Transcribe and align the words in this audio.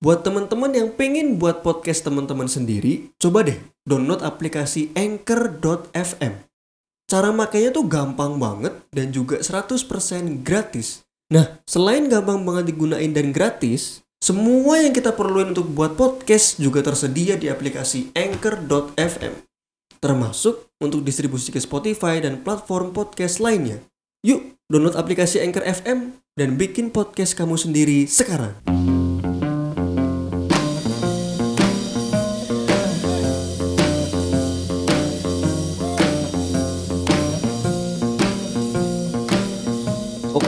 Buat 0.00 0.24
teman-teman 0.24 0.72
yang 0.72 0.88
pengen 0.96 1.36
buat 1.36 1.60
podcast 1.60 2.08
teman-teman 2.08 2.48
sendiri, 2.48 3.12
coba 3.20 3.44
deh 3.44 3.60
download 3.84 4.24
aplikasi 4.24 4.88
Anchor.fm. 4.96 6.40
Cara 7.04 7.28
makainya 7.36 7.68
tuh 7.68 7.84
gampang 7.84 8.40
banget 8.40 8.80
dan 8.96 9.12
juga 9.12 9.44
100% 9.44 10.40
gratis. 10.40 11.04
Nah, 11.28 11.60
selain 11.68 12.08
gampang 12.08 12.40
banget 12.40 12.72
digunain 12.72 13.12
dan 13.12 13.28
gratis, 13.28 14.00
semua 14.24 14.80
yang 14.80 14.96
kita 14.96 15.12
perluin 15.12 15.52
untuk 15.52 15.68
buat 15.68 16.00
podcast 16.00 16.56
juga 16.56 16.80
tersedia 16.80 17.36
di 17.36 17.52
aplikasi 17.52 18.08
Anchor.fm. 18.16 19.36
Termasuk 20.00 20.72
untuk 20.80 21.04
distribusi 21.04 21.52
ke 21.52 21.60
Spotify 21.60 22.24
dan 22.24 22.40
platform 22.40 22.96
podcast 22.96 23.36
lainnya. 23.36 23.84
Yuk, 24.24 24.56
download 24.72 24.96
aplikasi 24.96 25.44
Anchor 25.44 25.68
FM 25.68 26.16
dan 26.40 26.56
bikin 26.56 26.88
podcast 26.88 27.36
kamu 27.36 27.60
sendiri 27.60 28.08
sekarang. 28.08 28.56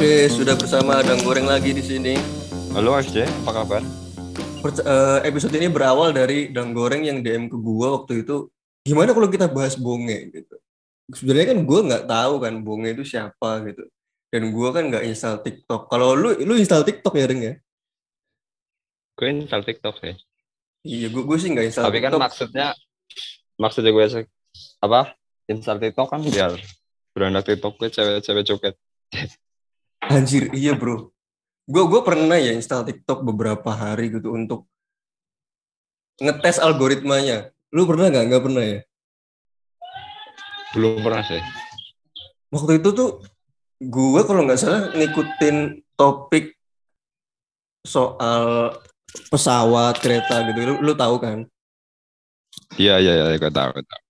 Oke, 0.03 0.27
sudah 0.35 0.59
bersama 0.59 0.99
Adang 0.99 1.23
Goreng 1.23 1.47
lagi 1.47 1.71
di 1.71 1.79
sini. 1.79 2.19
Halo 2.75 2.99
FJ, 2.99 3.23
apa 3.23 3.63
kabar? 3.63 3.83
Perc- 4.59 4.83
eh, 4.83 5.31
episode 5.31 5.55
ini 5.55 5.71
berawal 5.71 6.11
dari 6.11 6.51
Dang 6.51 6.75
Goreng 6.75 7.07
yang 7.07 7.23
DM 7.23 7.47
ke 7.47 7.55
gua 7.55 8.03
waktu 8.03 8.27
itu. 8.27 8.51
Gimana 8.83 9.15
kalau 9.15 9.31
kita 9.31 9.47
bahas 9.47 9.79
bonge 9.79 10.35
gitu? 10.35 10.59
Sebenarnya 11.07 11.55
kan 11.55 11.59
gua 11.63 11.81
nggak 11.87 12.05
tahu 12.11 12.35
kan 12.43 12.55
bonge 12.67 12.99
itu 12.99 13.15
siapa 13.15 13.63
gitu. 13.63 13.87
Dan 14.27 14.51
gua 14.51 14.75
kan 14.75 14.91
nggak 14.91 15.07
install 15.07 15.39
TikTok. 15.39 15.87
Kalau 15.87 16.19
lu 16.19 16.35
lu 16.35 16.59
install 16.59 16.83
TikTok 16.83 17.15
ya, 17.15 17.25
Reng 17.31 17.43
ya? 17.47 17.55
Gue 19.15 19.27
install 19.39 19.63
TikTok 19.63 20.03
sih. 20.03 20.19
Iya, 20.83 21.15
gua, 21.15 21.31
gua 21.31 21.39
sih 21.39 21.55
nggak 21.55 21.67
install 21.71 21.87
Tapi 21.87 21.99
kan 22.03 22.11
TikTok. 22.11 22.23
maksudnya 22.27 22.67
maksudnya 23.55 23.95
gue 23.95 24.27
apa? 24.83 25.15
Install 25.47 25.79
TikTok 25.79 26.11
kan 26.11 26.27
biar 26.27 26.59
beranak 27.15 27.47
TikTok 27.47 27.79
gue 27.79 27.87
cewek-cewek 27.87 28.43
joget. 28.43 28.75
Anjir, 30.11 30.51
iya 30.51 30.75
bro. 30.75 31.15
Gue 31.69 31.85
gue 31.87 32.01
pernah 32.03 32.35
ya 32.35 32.51
install 32.59 32.83
TikTok 32.91 33.23
beberapa 33.23 33.71
hari 33.71 34.11
gitu 34.11 34.35
untuk 34.35 34.67
ngetes 36.19 36.59
algoritmanya. 36.59 37.55
Lu 37.71 37.87
pernah 37.87 38.11
nggak? 38.11 38.25
Nggak 38.27 38.45
pernah 38.45 38.65
ya? 38.67 38.81
Belum 40.75 40.99
pernah 41.05 41.23
sih. 41.23 41.43
Waktu 42.51 42.83
itu 42.83 42.89
tuh 42.91 43.11
gue 43.79 44.21
kalau 44.27 44.43
nggak 44.43 44.61
salah 44.61 44.91
ngikutin 44.93 45.87
topik 45.95 46.59
soal 47.87 48.75
pesawat 49.31 50.03
kereta 50.03 50.43
gitu. 50.51 50.59
Lu, 50.67 50.75
lu 50.83 50.93
tahu 50.99 51.17
kan? 51.23 51.47
Iya 52.75 52.99
iya 52.99 53.13
iya, 53.33 53.37
gue 53.39 53.53
tahu. 53.53 53.71
gue 53.79 53.85
tahu. 53.87 54.03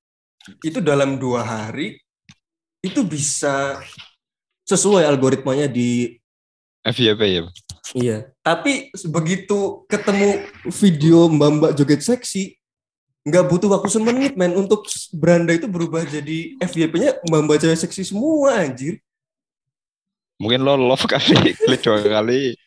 Itu 0.64 0.78
dalam 0.80 1.20
dua 1.20 1.44
hari 1.44 2.00
itu 2.82 3.06
bisa 3.06 3.78
sesuai 4.66 5.06
algoritmanya 5.06 5.66
di 5.66 6.18
FYP 6.82 7.20
ya. 7.22 7.42
Iya. 7.92 8.18
Tapi 8.42 8.90
begitu 9.10 9.86
ketemu 9.86 10.42
video 10.70 11.30
Mbak 11.30 11.50
Mbak 11.58 11.72
joget 11.78 12.02
seksi, 12.02 12.58
nggak 13.22 13.46
butuh 13.46 13.68
waktu 13.70 13.88
semenit 13.90 14.34
men 14.34 14.54
untuk 14.58 14.86
beranda 15.14 15.54
itu 15.54 15.70
berubah 15.70 16.02
jadi 16.02 16.58
FYP-nya 16.58 17.22
Mbak 17.22 17.40
Mbak 17.46 17.58
cewek 17.62 17.78
seksi 17.78 18.02
semua 18.10 18.58
anjir. 18.58 18.98
Mungkin 20.42 20.66
lo 20.66 20.74
love 20.74 21.06
kali, 21.12 21.54
klik 21.54 21.82
dua 21.86 22.02
kali. 22.02 22.58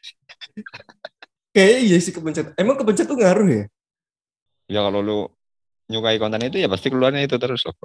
Kayaknya 1.51 1.79
iya 1.83 1.97
sih 1.99 2.11
kepencet. 2.15 2.55
Emang 2.55 2.79
kepencet 2.79 3.07
tuh 3.07 3.19
ngaruh 3.19 3.47
ya? 3.47 3.63
Ya 4.71 4.79
kalau 4.83 4.99
lu 5.03 5.19
nyukai 5.91 6.17
konten 6.17 6.41
itu 6.47 6.57
ya 6.57 6.67
pasti 6.71 6.87
keluarnya 6.87 7.27
itu 7.27 7.35
terus 7.35 7.67
loh. 7.67 7.75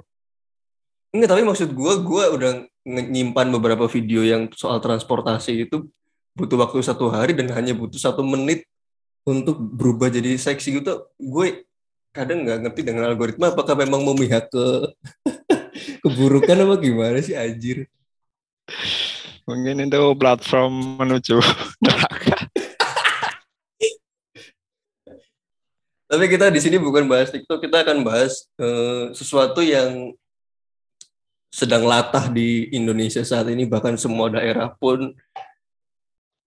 Enggak, 1.11 1.29
tapi 1.35 1.43
maksud 1.43 1.69
gue, 1.75 1.93
gue 2.07 2.23
udah 2.39 2.51
nyimpan 2.87 3.47
beberapa 3.51 3.83
video 3.91 4.23
yang 4.23 4.47
soal 4.55 4.79
transportasi 4.79 5.67
itu 5.67 5.91
butuh 6.31 6.55
waktu 6.55 6.79
satu 6.79 7.11
hari 7.11 7.35
dan 7.35 7.51
hanya 7.51 7.75
butuh 7.75 7.99
satu 7.99 8.23
menit 8.23 8.63
untuk 9.27 9.59
berubah 9.59 10.07
jadi 10.07 10.39
seksi 10.39 10.79
gitu. 10.79 11.03
Gue 11.19 11.67
kadang 12.15 12.47
nggak 12.47 12.63
ngerti 12.63 12.81
dengan 12.87 13.11
algoritma 13.11 13.51
apakah 13.51 13.75
memang 13.75 14.03
memihak 14.07 14.47
ke 14.47 14.65
keburukan 16.03 16.63
apa 16.63 16.75
gimana 16.79 17.19
sih 17.19 17.35
anjir. 17.35 17.91
Mungkin 19.43 19.83
itu 19.83 20.01
platform 20.15 20.95
menuju 20.95 21.43
neraka. 21.83 22.39
Tapi 26.11 26.25
kita 26.27 26.51
di 26.51 26.59
sini 26.59 26.79
bukan 26.79 27.07
bahas 27.07 27.31
TikTok, 27.31 27.63
kita 27.67 27.83
akan 27.83 28.03
bahas 28.03 28.47
eh, 28.59 29.11
sesuatu 29.11 29.59
yang 29.59 30.15
sedang 31.51 31.83
latah 31.83 32.31
di 32.31 32.71
Indonesia 32.71 33.21
saat 33.27 33.51
ini 33.51 33.67
bahkan 33.67 33.99
semua 33.99 34.31
daerah 34.31 34.71
pun 34.71 35.11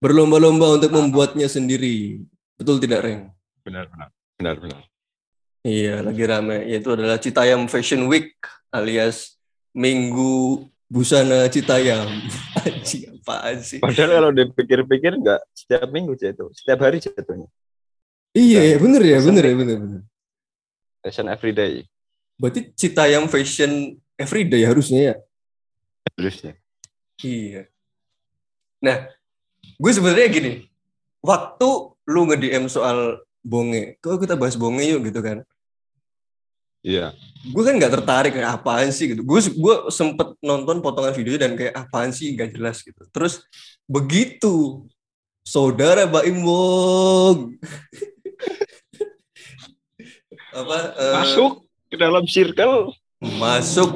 berlomba-lomba 0.01 0.81
untuk 0.81 0.91
membuatnya 0.91 1.45
sendiri. 1.45 2.25
Betul 2.57 2.81
tidak, 2.81 3.05
Reng? 3.05 3.29
Benar 3.61 3.85
benar. 3.93 4.09
Benar 4.35 4.55
benar. 4.59 4.81
Iya, 5.65 6.01
lagi 6.01 6.23
rame. 6.25 6.57
Yaitu 6.69 6.89
adalah 6.93 7.21
Citayam 7.21 7.69
Fashion 7.69 8.09
Week 8.09 8.33
alias 8.73 9.37
Minggu 9.73 10.65
Busana 10.89 11.49
Citayam. 11.49 12.09
Anjing, 12.65 13.21
apaan 13.21 13.57
sih? 13.61 13.81
Padahal 13.81 14.09
kalau 14.21 14.31
dipikir-pikir 14.33 15.17
nggak 15.21 15.41
setiap 15.53 15.89
minggu 15.89 16.13
itu, 16.17 16.45
setiap 16.53 16.85
hari 16.85 17.01
jatuhnya. 17.01 17.49
Iya, 18.35 18.75
ya, 18.75 18.77
bener 18.77 19.01
ya, 19.01 19.17
bener 19.23 19.43
ya, 19.47 19.55
bener, 19.55 19.77
bener. 19.79 20.01
Fashion 21.01 21.27
everyday. 21.29 21.87
Berarti 22.35 22.73
Citayam 22.75 23.25
Fashion 23.31 23.95
Everyday 24.15 24.63
harusnya 24.63 25.01
ya? 25.01 25.15
Harusnya. 26.15 26.53
Iya. 27.19 27.67
Nah, 28.79 29.11
gue 29.75 29.91
sebenarnya 29.91 30.27
gini, 30.31 30.51
waktu 31.19 31.69
lu 32.07 32.21
nge-DM 32.31 32.71
soal 32.71 33.19
bonge, 33.43 33.99
kok 33.99 34.21
kita 34.21 34.39
bahas 34.39 34.55
bonge 34.55 34.87
yuk 34.87 35.11
gitu 35.11 35.19
kan. 35.19 35.43
Iya. 36.85 37.17
Gue 37.49 37.65
kan 37.65 37.81
nggak 37.81 37.93
tertarik 37.97 38.37
kayak 38.37 38.61
apaan 38.61 38.93
sih 38.93 39.09
gitu. 39.09 39.25
Gue 39.25 39.41
gue 39.41 39.75
sempet 39.89 40.37
nonton 40.37 40.85
potongan 40.85 41.17
videonya 41.17 41.49
dan 41.49 41.57
kayak 41.57 41.73
apaan 41.73 42.13
sih 42.13 42.37
nggak 42.37 42.53
jelas 42.53 42.85
gitu. 42.85 43.01
Terus 43.09 43.41
begitu 43.89 44.85
saudara 45.41 46.05
Baim 46.05 46.45
Wong 46.45 47.57
apa 50.55 50.77
eh, 50.93 51.13
Masuk 51.25 51.65
ke 51.89 51.97
dalam 51.97 52.25
circle. 52.29 52.93
Masuk 53.41 53.89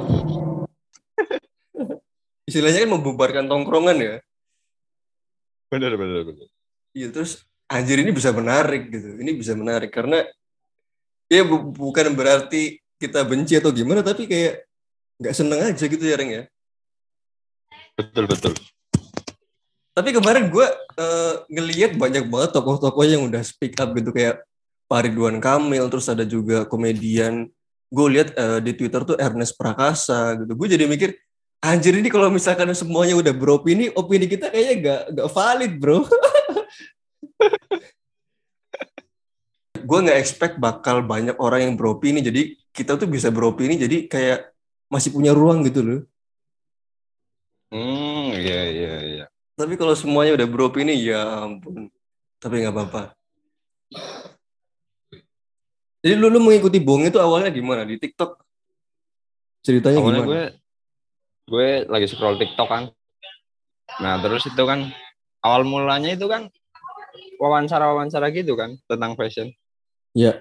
istilahnya 2.44 2.82
kan 2.84 2.90
membubarkan 2.90 3.46
tongkrongan 3.46 3.98
ya 3.98 4.14
Benar 5.70 5.94
benar 5.94 6.26
benar. 6.26 6.48
Iya 6.90 7.14
terus 7.14 7.46
anjir 7.70 8.02
ini 8.02 8.10
bisa 8.10 8.34
menarik 8.34 8.90
gitu. 8.90 9.22
Ini 9.22 9.30
bisa 9.38 9.54
menarik 9.54 9.94
karena 9.94 10.26
ya 11.30 11.46
bu- 11.46 11.70
bukan 11.70 12.10
berarti 12.10 12.82
kita 12.98 13.22
benci 13.22 13.54
atau 13.54 13.70
gimana 13.70 14.02
tapi 14.02 14.26
kayak 14.26 14.66
nggak 15.22 15.34
seneng 15.38 15.62
aja 15.62 15.84
gitu 15.86 16.02
ya 16.02 16.18
Reng 16.18 16.32
ya. 16.34 16.44
Betul 17.94 18.26
betul. 18.26 18.52
Tapi 19.94 20.10
kemarin 20.10 20.50
gue 20.50 20.66
eh, 20.98 21.34
ngeliat 21.46 21.94
banyak 21.94 22.26
banget 22.26 22.50
tokoh-tokoh 22.50 23.06
yang 23.06 23.22
udah 23.30 23.46
speak 23.46 23.78
up 23.78 23.94
gitu 23.94 24.10
kayak 24.10 24.42
Pak 24.90 25.06
Ridwan 25.06 25.38
Kamil 25.38 25.86
terus 25.86 26.10
ada 26.10 26.26
juga 26.26 26.66
komedian 26.66 27.46
gue 27.90 28.06
lihat 28.14 28.28
eh, 28.38 28.58
di 28.62 28.72
Twitter 28.78 29.02
tuh 29.02 29.16
Ernest 29.18 29.58
Prakasa 29.58 30.38
gitu. 30.38 30.54
Gue 30.54 30.70
jadi 30.70 30.86
mikir 30.86 31.12
anjir 31.60 31.92
ini 31.98 32.08
kalau 32.08 32.30
misalkan 32.30 32.70
semuanya 32.72 33.18
udah 33.18 33.34
beropini, 33.34 33.90
opini 33.92 34.30
kita 34.30 34.48
kayaknya 34.48 34.74
nggak 34.80 35.00
nggak 35.18 35.28
valid 35.34 35.72
bro. 35.76 36.06
gue 39.90 39.98
nggak 40.06 40.18
expect 40.22 40.54
bakal 40.62 41.02
banyak 41.02 41.34
orang 41.42 41.66
yang 41.66 41.74
beropini 41.74 42.22
jadi 42.22 42.54
kita 42.70 42.94
tuh 42.94 43.10
bisa 43.10 43.32
beropini 43.34 43.74
jadi 43.74 44.06
kayak 44.06 44.54
masih 44.86 45.10
punya 45.10 45.34
ruang 45.34 45.66
gitu 45.66 45.82
loh 45.82 46.00
Hmm, 47.70 48.34
iya 48.34 48.66
iya 48.66 48.94
iya. 48.98 49.24
tapi 49.54 49.78
kalau 49.78 49.94
semuanya 49.94 50.34
udah 50.34 50.48
beropini 50.50 50.90
ya 51.06 51.46
ampun 51.46 51.86
tapi 52.42 52.66
nggak 52.66 52.74
apa-apa 52.74 53.14
jadi 56.00 56.14
lu, 56.16 56.32
lu 56.32 56.40
mengikuti 56.40 56.80
Bong 56.80 57.04
itu 57.06 57.20
awalnya 57.20 57.52
gimana 57.52 57.84
di 57.84 58.00
TikTok 58.00 58.40
ceritanya 59.60 60.00
Awalnya 60.00 60.20
gimana 60.20 60.28
gue 60.28 60.44
gue 61.50 61.68
lagi 61.90 62.06
scroll 62.06 62.38
TikTok 62.38 62.68
kan. 62.70 62.84
Nah, 63.98 64.22
terus 64.22 64.46
itu 64.46 64.62
kan 64.62 64.86
awal 65.42 65.66
mulanya 65.66 66.14
itu 66.14 66.30
kan 66.30 66.46
wawancara-wawancara 67.42 68.30
gitu 68.30 68.54
kan 68.54 68.78
tentang 68.86 69.18
fashion. 69.18 69.50
ya 70.14 70.38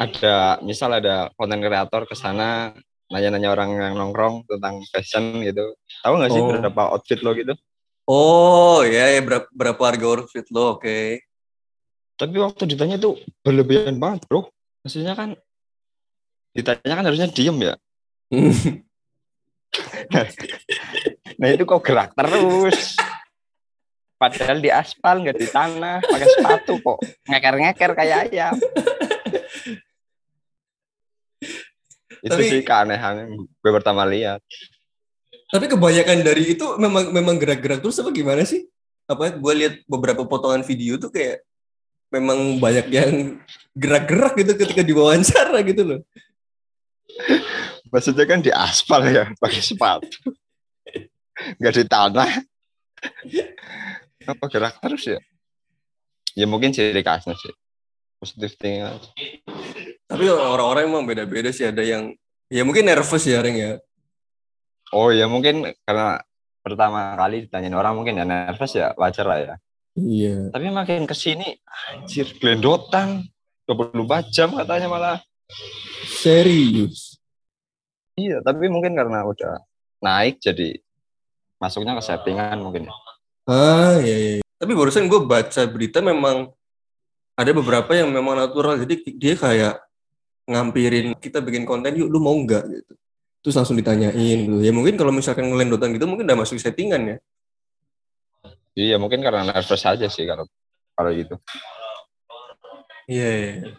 Ada 0.00 0.58
misal 0.64 0.96
ada 0.98 1.30
konten 1.36 1.60
kreator 1.60 2.08
ke 2.08 2.16
sana 2.16 2.72
nanya-nanya 3.08 3.52
orang 3.52 3.70
yang 3.76 3.94
nongkrong 4.00 4.48
tentang 4.48 4.80
fashion 4.90 5.44
gitu. 5.44 5.76
Tahu 6.02 6.12
nggak 6.18 6.30
sih 6.32 6.40
Oh. 6.42 6.48
berapa 6.48 6.82
outfit 6.96 7.20
lo 7.20 7.36
gitu? 7.36 7.54
oh 8.08 8.80
ya, 8.88 9.12
ya 9.12 9.20
berapa, 9.20 9.44
berapa 9.52 9.82
harga 9.84 10.06
outfit 10.08 10.48
lo 10.48 10.80
oke 10.80 11.20
Tapi 12.18 12.34
waktu 12.42 12.62
ditanya 12.66 12.98
itu 12.98 13.14
berlebihan 13.46 14.02
banget, 14.02 14.26
bro. 14.26 14.50
Maksudnya 14.82 15.14
kan 15.14 15.38
ditanya 16.50 16.94
kan 16.98 17.04
harusnya 17.06 17.30
diem 17.30 17.56
ya. 17.62 17.74
Nah 21.38 21.48
itu 21.54 21.62
kok 21.62 21.84
gerak 21.84 22.16
terus. 22.16 22.96
Padahal 24.18 24.58
di 24.58 24.72
aspal 24.72 25.22
nggak 25.22 25.38
di 25.38 25.46
tanah, 25.46 26.02
pakai 26.02 26.28
sepatu 26.34 26.74
kok 26.82 26.98
ngeker-ngeker 27.28 27.92
kayak 27.94 28.16
ayam. 28.26 28.54
itu 32.18 32.34
Tapi- 32.34 32.50
sih 32.50 32.60
keanehan 32.66 33.14
yang 33.22 33.32
gue 33.46 33.70
pertama 33.70 34.02
lihat. 34.02 34.42
Tapi 35.48 35.70
kebanyakan 35.70 36.26
dari 36.26 36.58
itu 36.58 36.66
memang 36.76 37.14
memang 37.14 37.38
gerak-gerak 37.38 37.78
terus 37.78 38.02
apa 38.02 38.10
gimana 38.10 38.42
sih? 38.42 38.66
Apa 39.06 39.30
gue 39.32 39.52
lihat 39.54 39.74
beberapa 39.86 40.26
potongan 40.26 40.66
video 40.66 40.98
tuh 40.98 41.14
kayak 41.14 41.46
memang 42.08 42.56
banyak 42.58 42.86
yang 42.88 43.40
gerak-gerak 43.76 44.34
gitu 44.40 44.52
ketika 44.56 44.82
diwawancara 44.82 45.58
gitu 45.64 45.82
loh. 45.84 46.00
Maksudnya 47.88 48.24
kan 48.28 48.40
di 48.44 48.52
aspal 48.52 49.00
ya, 49.08 49.32
pakai 49.40 49.60
sepatu. 49.64 50.34
Nggak 51.56 51.74
di 51.78 51.84
tanah. 51.88 52.30
Apa 54.28 54.44
gerak 54.50 54.76
terus 54.82 55.08
ya? 55.08 55.20
Ya 56.36 56.44
mungkin 56.44 56.74
ciri 56.74 57.00
khasnya 57.00 57.34
sih. 57.38 57.54
Positif 58.18 58.58
aja. 58.60 58.98
Tapi 60.08 60.24
orang-orang 60.26 60.90
emang 60.90 61.04
beda-beda 61.06 61.54
sih 61.54 61.68
ada 61.68 61.84
yang 61.86 62.12
ya 62.50 62.66
mungkin 62.66 62.88
nervous 62.88 63.24
ya 63.28 63.38
Reng 63.38 63.56
ya. 63.56 63.72
Oh 64.90 65.12
ya 65.12 65.28
mungkin 65.28 65.68
karena 65.84 66.18
pertama 66.64 67.14
kali 67.14 67.46
ditanyain 67.46 67.76
orang 67.76 67.94
mungkin 67.94 68.18
ya 68.18 68.24
nervous 68.26 68.74
ya 68.74 68.92
wajar 68.98 69.26
lah 69.28 69.38
ya. 69.38 69.54
Iya. 69.98 70.54
Tapi 70.54 70.66
makin 70.70 71.10
ke 71.10 71.14
sini 71.18 71.58
anjir 71.90 72.30
gelendotan 72.38 73.26
24 73.66 74.30
jam 74.30 74.54
katanya 74.54 74.86
malah. 74.86 75.18
Serius. 76.06 77.18
Iya, 78.14 78.42
tapi 78.42 78.70
mungkin 78.70 78.94
karena 78.94 79.26
udah 79.26 79.62
naik 80.02 80.38
jadi 80.38 80.78
masuknya 81.58 81.98
ke 81.98 82.02
settingan 82.02 82.58
mungkin 82.62 82.86
ya. 82.86 82.94
Ah 83.48 83.98
iya 83.98 84.16
iya. 84.38 84.44
Tapi 84.58 84.72
barusan 84.74 85.06
gue 85.06 85.20
baca 85.22 85.62
berita 85.70 85.98
memang 86.02 86.50
ada 87.38 87.50
beberapa 87.54 87.94
yang 87.94 88.10
memang 88.10 88.38
natural. 88.38 88.78
Jadi 88.82 89.14
dia 89.14 89.34
kayak 89.38 89.78
ngampirin 90.48 91.14
kita 91.18 91.38
bikin 91.44 91.62
konten 91.68 91.94
yuk 91.94 92.10
lu 92.10 92.18
mau 92.18 92.34
nggak 92.34 92.64
gitu. 92.66 92.92
Terus 93.42 93.54
langsung 93.54 93.78
ditanyain 93.78 94.38
gitu. 94.46 94.58
Ya 94.62 94.74
mungkin 94.74 94.98
kalau 94.98 95.14
misalkan 95.14 95.46
ngelendotan 95.46 95.94
gitu 95.94 96.10
mungkin 96.10 96.26
udah 96.26 96.38
masuk 96.38 96.58
settingan 96.58 97.14
ya. 97.14 97.16
Iya, 98.78 98.94
mungkin 99.02 99.18
karena 99.26 99.42
nervous 99.42 99.82
aja 99.82 100.06
sih 100.06 100.22
kalau 100.22 100.46
kalau 100.94 101.10
gitu. 101.10 101.34
Iya. 103.10 103.30
iya. 103.34 103.74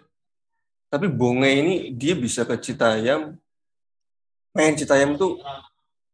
Tapi 0.91 1.07
Bonge 1.07 1.55
ini 1.55 1.95
dia 1.95 2.19
bisa 2.19 2.43
ke 2.43 2.59
Citayam. 2.59 3.39
Men 4.51 4.75
Citayam 4.75 5.15
tuh 5.15 5.39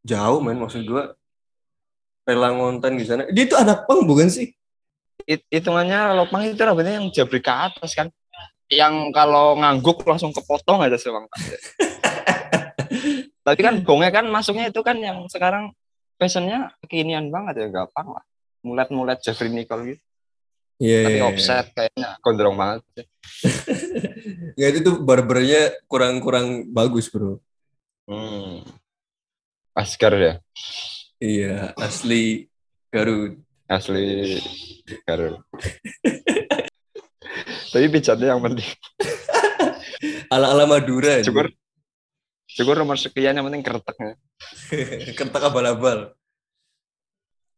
jauh 0.06 0.38
men 0.38 0.62
maksud 0.62 0.86
gua. 0.86 1.18
Rela 2.30 2.54
ngonten 2.54 3.02
di 3.02 3.06
sana. 3.10 3.26
Dia 3.34 3.50
tuh 3.50 3.58
anak 3.58 3.90
pang 3.90 4.06
bukan 4.06 4.30
sih? 4.30 4.54
It- 5.26 5.50
hitungannya 5.50 6.14
lopang 6.14 6.46
itu 6.46 6.62
rambutnya 6.62 7.02
yang 7.02 7.10
jabri 7.10 7.42
ke 7.42 7.50
atas 7.50 7.98
kan. 7.98 8.14
Yang 8.70 9.14
kalau 9.18 9.58
ngangguk 9.58 10.06
langsung 10.06 10.30
kepotong 10.30 10.86
aja 10.86 10.98
sih 10.98 11.10
Bang. 11.10 11.26
Tapi 13.46 13.62
kan 13.62 13.82
bongnya 13.82 14.14
kan 14.14 14.26
masuknya 14.30 14.70
itu 14.70 14.82
kan 14.86 14.98
yang 14.98 15.26
sekarang 15.30 15.74
fashionnya 16.18 16.74
kekinian 16.86 17.34
banget 17.34 17.66
ya 17.66 17.68
gampang 17.70 18.14
lah. 18.14 18.26
Mulet-mulet 18.66 19.22
Jeffrey 19.22 19.54
Nicole 19.54 19.94
gitu. 19.94 20.04
Iya. 20.82 21.00
Tapi 21.06 21.14
iya, 21.14 21.22
iya. 21.22 21.30
offset 21.30 21.66
kayaknya 21.72 22.10
gondrong 22.20 22.58
banget. 22.58 22.82
Ya 24.56 24.72
itu 24.72 24.88
tuh 24.88 25.04
barbernya 25.04 25.76
kurang-kurang 25.92 26.72
bagus 26.72 27.12
bro. 27.12 27.44
Hmm. 28.08 28.64
Askar 29.76 30.16
ya. 30.16 30.34
Iya 31.20 31.76
asli 31.76 32.48
Garut. 32.88 33.36
Asli 33.68 34.40
Garut. 35.04 35.44
Tapi 37.76 37.86
pijatnya 37.92 38.32
yang 38.32 38.40
penting. 38.40 38.64
Ala-ala 40.34 40.64
Madura. 40.64 41.20
Syukur. 41.20 41.52
Syukur 42.48 42.80
nomor 42.80 42.96
sekian 42.96 43.36
yang 43.36 43.44
penting 43.52 43.68
kereteknya. 43.68 44.16
Kentak 45.20 45.44
abal-abal. 45.44 46.15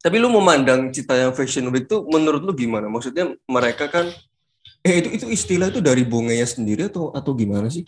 Tapi 0.07 0.23
lu 0.23 0.31
memandang 0.31 0.87
Citayam 0.87 1.35
Fashion 1.35 1.67
Week 1.67 1.83
itu 1.83 1.99
menurut 2.07 2.39
lu 2.39 2.55
gimana? 2.55 2.87
Maksudnya 2.87 3.35
mereka 3.43 3.91
kan 3.91 4.07
eh 4.79 5.03
itu 5.03 5.19
itu 5.19 5.25
istilah 5.27 5.67
itu 5.67 5.83
dari 5.83 6.07
bongenya 6.07 6.47
sendiri 6.47 6.87
atau 6.87 7.11
atau 7.11 7.35
gimana 7.35 7.67
sih? 7.67 7.83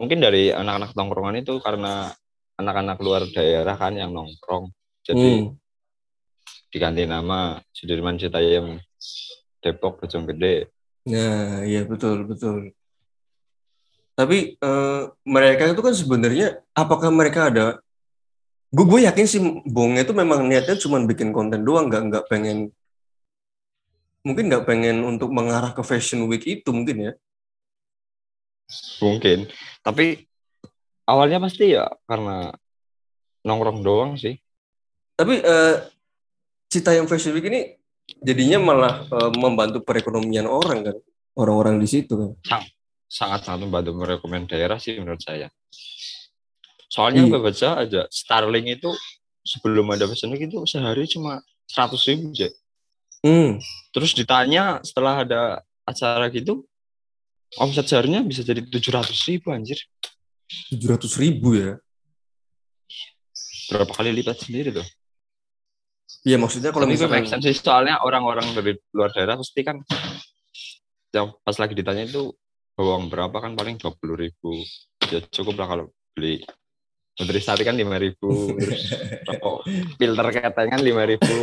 Mungkin 0.00 0.24
dari 0.24 0.48
anak-anak 0.48 0.96
tongkrongan 0.96 1.44
itu 1.44 1.60
karena 1.60 2.08
anak-anak 2.56 2.96
luar 3.04 3.28
daerah 3.28 3.76
kan 3.76 3.92
yang 3.92 4.08
nongkrong. 4.08 4.72
Jadi 5.04 5.52
Hmm. 5.52 5.52
diganti 6.72 7.04
nama 7.04 7.60
Sudirman 7.76 8.16
Citayam 8.16 8.80
Depok 9.60 10.00
Bojonggede. 10.00 10.72
Nah, 11.04 11.60
iya 11.60 11.84
betul 11.84 12.24
betul. 12.24 12.72
Tapi 14.16 14.56
eh, 14.56 15.02
mereka 15.28 15.68
itu 15.68 15.80
kan 15.84 15.92
sebenarnya 15.92 16.64
apakah 16.72 17.12
mereka 17.12 17.52
ada 17.52 17.84
gue 18.70 18.84
gue 18.86 19.00
yakin 19.06 19.26
sih 19.26 19.40
Bongnya 19.66 20.06
itu 20.06 20.14
memang 20.14 20.46
niatnya 20.46 20.78
cuma 20.78 21.02
bikin 21.02 21.34
konten 21.34 21.66
doang 21.66 21.90
nggak 21.90 22.02
nggak 22.06 22.24
pengen 22.30 22.70
mungkin 24.22 24.46
nggak 24.46 24.64
pengen 24.68 25.02
untuk 25.02 25.32
mengarah 25.34 25.74
ke 25.74 25.82
Fashion 25.82 26.24
Week 26.30 26.44
itu 26.46 26.70
mungkin 26.70 27.10
ya 27.10 27.12
Mungkin. 29.02 29.50
Tapi 29.82 30.24
awalnya 31.08 31.42
pasti 31.42 31.74
ya 31.74 31.90
karena 32.06 32.54
nongkrong 33.42 33.80
doang 33.82 34.12
sih. 34.14 34.38
Tapi 35.18 35.42
eh, 35.42 35.76
Citayam 36.70 37.10
Fashion 37.10 37.34
Week 37.36 37.46
ini 37.50 37.76
jadinya 38.22 38.58
malah 38.62 38.94
eh, 39.04 39.30
membantu 39.36 39.82
perekonomian 39.82 40.46
orang 40.46 40.86
kan, 40.86 40.96
orang-orang 41.36 41.82
di 41.82 41.88
situ 41.90 42.14
kan. 42.14 42.30
Sangat-sangat 43.10 43.66
membantu 43.66 43.90
merekomend 43.98 44.46
daerah 44.46 44.78
sih 44.78 44.94
menurut 44.96 45.20
saya. 45.20 45.50
Soalnya 46.90 47.22
Iya. 47.22 47.30
gue 47.30 47.40
baca 47.40 47.68
aja 47.78 48.02
Starling 48.10 48.66
itu 48.66 48.90
sebelum 49.46 49.86
ada 49.94 50.10
Fashion 50.10 50.34
Week 50.34 50.44
itu 50.44 50.58
sehari 50.66 51.06
cuma 51.06 51.38
100 51.70 52.02
ribu 52.10 52.34
aja. 52.34 52.50
Hmm, 53.22 53.62
Terus 53.94 54.10
ditanya 54.12 54.82
setelah 54.82 55.22
ada 55.22 55.40
acara 55.86 56.26
gitu, 56.32 56.66
omset 57.56 57.86
seharinya 57.86 58.26
bisa 58.26 58.42
jadi 58.42 58.64
700 58.64 59.14
ribu 59.30 59.54
anjir. 59.54 59.78
tujuh 60.50 60.88
ratus 60.90 61.14
ribu 61.14 61.54
ya. 61.54 61.78
Berapa 63.70 63.92
kali 63.94 64.10
lipat 64.10 64.42
sendiri 64.42 64.74
tuh. 64.74 64.86
Iya 66.26 66.36
maksudnya 66.36 66.74
kalau 66.74 66.90
misalkan 66.90 67.22
make 67.22 67.30
sense 67.30 67.46
sih, 67.46 67.54
soalnya 67.54 68.02
orang-orang 68.02 68.50
dari 68.52 68.74
luar 68.90 69.14
daerah 69.14 69.38
pasti 69.38 69.62
kan 69.62 69.78
yang 71.14 71.30
pas 71.40 71.54
lagi 71.54 71.72
ditanya 71.78 72.02
itu 72.02 72.34
bawang 72.74 73.06
berapa 73.06 73.32
kan 73.38 73.54
paling 73.54 73.78
20 73.78 73.94
ribu. 74.18 74.58
Ya 75.06 75.22
cukup 75.22 75.54
lah 75.54 75.66
kalau 75.70 75.84
beli 76.12 76.42
Nutrisari 77.20 77.68
kan 77.68 77.76
5 77.76 77.84
ribu, 78.00 78.56
terus 78.56 78.82
rokok 79.28 79.68
filter 80.00 80.26
ketengan 80.32 80.80
5 80.80 81.10
ribu, 81.12 81.36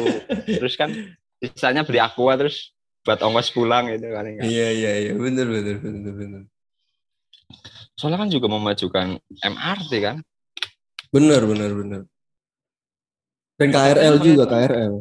terus 0.50 0.74
kan 0.74 0.90
sisanya 1.38 1.86
beli 1.86 2.02
aqua 2.02 2.34
terus 2.34 2.74
buat 3.06 3.22
ongkos 3.22 3.54
pulang 3.54 3.94
gitu 3.94 4.10
kan. 4.10 4.26
Iya 4.26 4.68
iya 4.74 4.92
iya 5.06 5.14
benar 5.14 5.46
benar 5.46 5.78
benar 5.78 6.14
benar. 6.18 6.42
Soalnya 7.94 8.20
kan 8.26 8.30
juga 8.34 8.50
memajukan 8.50 9.22
MRT 9.46 9.92
kan. 10.02 10.18
Benar 11.14 11.46
benar 11.46 11.72
benar. 11.72 12.02
Dan 13.58 13.70
KRL 13.74 14.16
juga 14.22 14.44
KRL. 14.50 14.94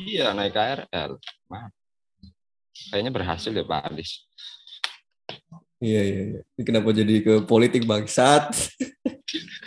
Iya 0.00 0.36
naik 0.36 0.52
KRL. 0.54 1.18
Wah. 1.48 1.68
Kayaknya 2.92 3.12
berhasil 3.12 3.52
ya 3.52 3.64
Pak 3.64 3.80
Anies. 3.90 4.24
Iya 5.82 6.02
iya 6.06 6.22
iya. 6.30 6.40
Ini 6.56 6.62
kenapa 6.62 6.94
jadi 6.94 7.14
ke 7.20 7.34
politik 7.42 7.84
bangsat? 7.90 8.54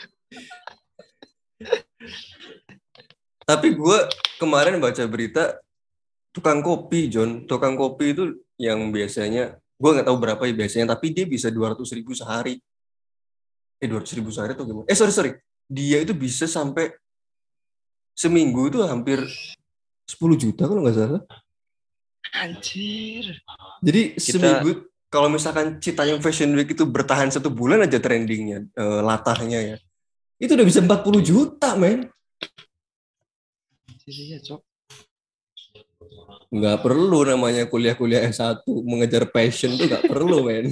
Tapi 3.46 3.78
gue 3.78 3.98
kemarin 4.42 4.82
baca 4.82 5.06
berita 5.06 5.62
tukang 6.34 6.66
kopi 6.66 7.08
John, 7.08 7.46
tukang 7.46 7.78
kopi 7.78 8.12
itu 8.12 8.42
yang 8.58 8.90
biasanya 8.90 9.56
gue 9.78 9.90
nggak 9.94 10.08
tahu 10.08 10.18
berapa 10.18 10.42
ya 10.50 10.54
biasanya, 10.58 10.98
tapi 10.98 11.14
dia 11.14 11.30
bisa 11.30 11.54
200 11.54 11.78
ribu 11.94 12.18
sehari. 12.18 12.58
Eh 13.78 13.88
200 13.88 14.18
ribu 14.18 14.34
sehari 14.34 14.58
atau 14.58 14.66
gimana? 14.66 14.88
Eh 14.90 14.98
sorry 14.98 15.14
sorry, 15.14 15.32
dia 15.70 16.02
itu 16.02 16.18
bisa 16.18 16.50
sampai 16.50 16.90
seminggu 18.18 18.72
itu 18.72 18.82
hampir 18.82 19.22
10 20.10 20.36
juta 20.40 20.66
kalau 20.66 20.82
nggak 20.82 20.98
salah. 20.98 21.22
Anjir. 22.36 23.40
Jadi 23.86 24.02
Kita- 24.18 24.42
seminggu 24.42 24.90
kalau 25.12 25.30
misalkan 25.30 25.80
Citayam 25.80 26.20
Fashion 26.20 26.52
Week 26.58 26.68
itu 26.68 26.84
bertahan 26.84 27.32
satu 27.32 27.48
bulan 27.54 27.86
aja 27.86 28.02
trendingnya, 28.02 28.66
eh, 28.74 29.02
latahnya 29.06 29.60
ya. 29.62 29.78
Itu 30.42 30.58
udah 30.60 30.68
bisa 30.68 30.84
40 30.84 31.22
juta, 31.24 31.78
men. 31.80 32.12
Iya, 34.06 34.38
Cok. 34.42 34.62
nggak 36.56 36.78
perlu 36.86 37.26
namanya 37.28 37.68
kuliah-kuliah 37.68 38.22
S1 38.32 38.64
mengejar 38.86 39.28
passion 39.34 39.76
tuh 39.76 39.90
nggak 39.90 40.08
perlu 40.08 40.46
men 40.48 40.72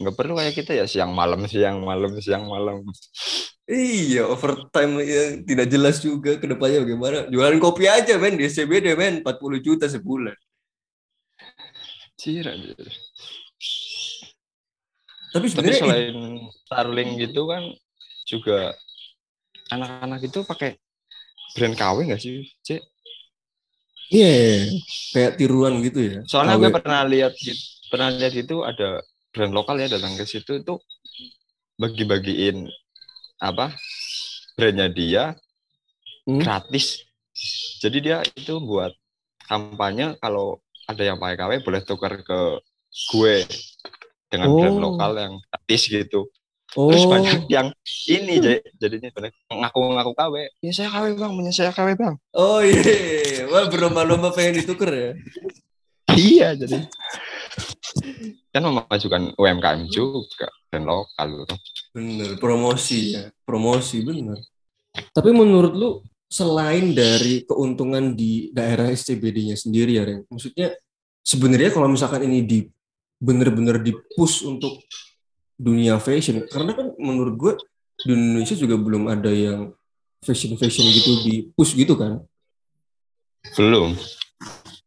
nggak 0.00 0.14
perlu 0.16 0.32
kayak 0.38 0.54
kita 0.56 0.72
ya 0.78 0.86
siang 0.88 1.12
malam 1.12 1.44
siang 1.44 1.84
malam 1.84 2.16
siang 2.22 2.48
malam 2.48 2.80
iya 3.68 4.24
overtime 4.24 5.02
ya 5.04 5.22
tidak 5.44 5.66
jelas 5.68 5.96
juga 6.00 6.38
ke 6.40 6.46
depannya 6.48 6.86
bagaimana 6.86 7.18
jualan 7.28 7.58
kopi 7.60 7.90
aja 7.90 8.16
men 8.16 8.40
di 8.40 8.48
SCBD 8.48 8.94
men 8.96 9.20
40 9.20 9.66
juta 9.66 9.86
sebulan 9.90 10.38
Cira, 12.22 12.54
anjir. 12.54 12.78
Tapi 15.32 15.46
selain 15.50 16.16
Starling 16.68 17.10
gitu 17.20 17.48
kan 17.48 17.62
juga 18.28 18.76
anak-anak 19.72 20.20
itu 20.28 20.38
pakai 20.44 20.76
brand 21.56 21.74
KW 21.76 21.96
nggak 22.08 22.20
sih 22.22 22.44
Cek? 22.64 22.80
iya 24.12 24.68
kayak 25.12 25.32
tiruan 25.40 25.80
gitu 25.86 26.00
ya 26.00 26.18
soalnya 26.28 26.56
KW. 26.56 26.62
gue 26.62 26.70
pernah 26.76 27.00
lihat 27.08 27.32
pernah 27.90 28.08
lihat 28.12 28.34
itu 28.36 28.56
ada 28.64 29.00
brand 29.32 29.52
lokal 29.56 29.76
ya 29.80 29.88
datang 29.88 30.12
ke 30.20 30.24
situ 30.28 30.60
itu 30.60 30.74
bagi-bagiin 31.80 32.68
apa 33.42 33.74
brandnya 34.56 34.88
dia 34.92 35.24
Hmm. 36.22 36.38
gratis 36.38 37.02
jadi 37.82 37.98
dia 37.98 38.16
itu 38.38 38.62
buat 38.62 38.94
kampanye 39.50 40.14
kalau 40.22 40.62
ada 40.86 41.02
yang 41.02 41.18
pakai 41.18 41.34
KW 41.34 41.52
boleh 41.66 41.82
tukar 41.82 42.14
ke 42.22 42.62
gue 43.10 43.36
dengan 44.32 44.48
brand 44.56 44.76
Oh. 44.80 44.82
lokal 44.88 45.12
yang 45.20 45.34
gratis 45.44 45.82
gitu 45.92 46.20
oh 46.72 46.88
terus 46.88 47.04
banyak 47.04 47.44
yang 47.52 47.68
ini 48.08 48.40
jadi 48.40 48.58
jadinya 48.80 49.12
banyak 49.12 49.32
ngaku-ngaku 49.52 50.12
KW 50.16 50.34
ya 50.64 50.72
saya 50.72 50.88
KW 50.88 51.04
bang 51.20 51.32
punya 51.36 51.52
saya 51.52 51.70
KW 51.70 51.88
bang 52.00 52.14
oh 52.32 52.64
iya 52.64 53.44
wah 53.52 53.68
berlomba-lomba 53.68 54.32
pengen 54.32 54.64
ditukar 54.64 54.88
ya 54.88 55.12
iya 56.16 56.56
jadi 56.56 56.88
kan 58.52 58.64
memajukan 58.64 59.36
UMKM 59.36 59.88
juga 59.88 60.48
brand 60.72 60.88
lokal. 60.88 61.44
Bener, 61.92 62.40
promosi 62.40 63.16
ya. 63.16 63.28
Promosi, 63.44 64.00
bener. 64.00 64.40
Tapi 65.12 65.30
menurut 65.32 65.72
lu, 65.76 65.90
selain 66.28 66.96
dari 66.96 67.44
keuntungan 67.44 68.16
di 68.16 68.48
daerah 68.56 68.88
SCBD-nya 68.88 69.56
sendiri 69.56 70.00
ya, 70.00 70.04
Ren, 70.08 70.24
maksudnya 70.28 70.72
sebenarnya 71.20 71.70
kalau 71.72 71.92
misalkan 71.92 72.24
ini 72.24 72.40
di 72.44 72.58
bener-bener 73.22 73.78
di-push 73.78 74.42
untuk 74.42 74.82
dunia 75.54 76.02
fashion, 76.02 76.42
karena 76.50 76.74
kan 76.74 76.90
menurut 76.98 77.34
gue 77.38 77.52
di 78.02 78.10
Indonesia 78.18 78.58
juga 78.58 78.74
belum 78.74 79.06
ada 79.06 79.30
yang 79.30 79.70
fashion-fashion 80.26 80.86
gitu 80.90 81.10
di-push 81.22 81.78
gitu 81.78 81.94
kan. 81.94 82.18
belum 83.54 83.94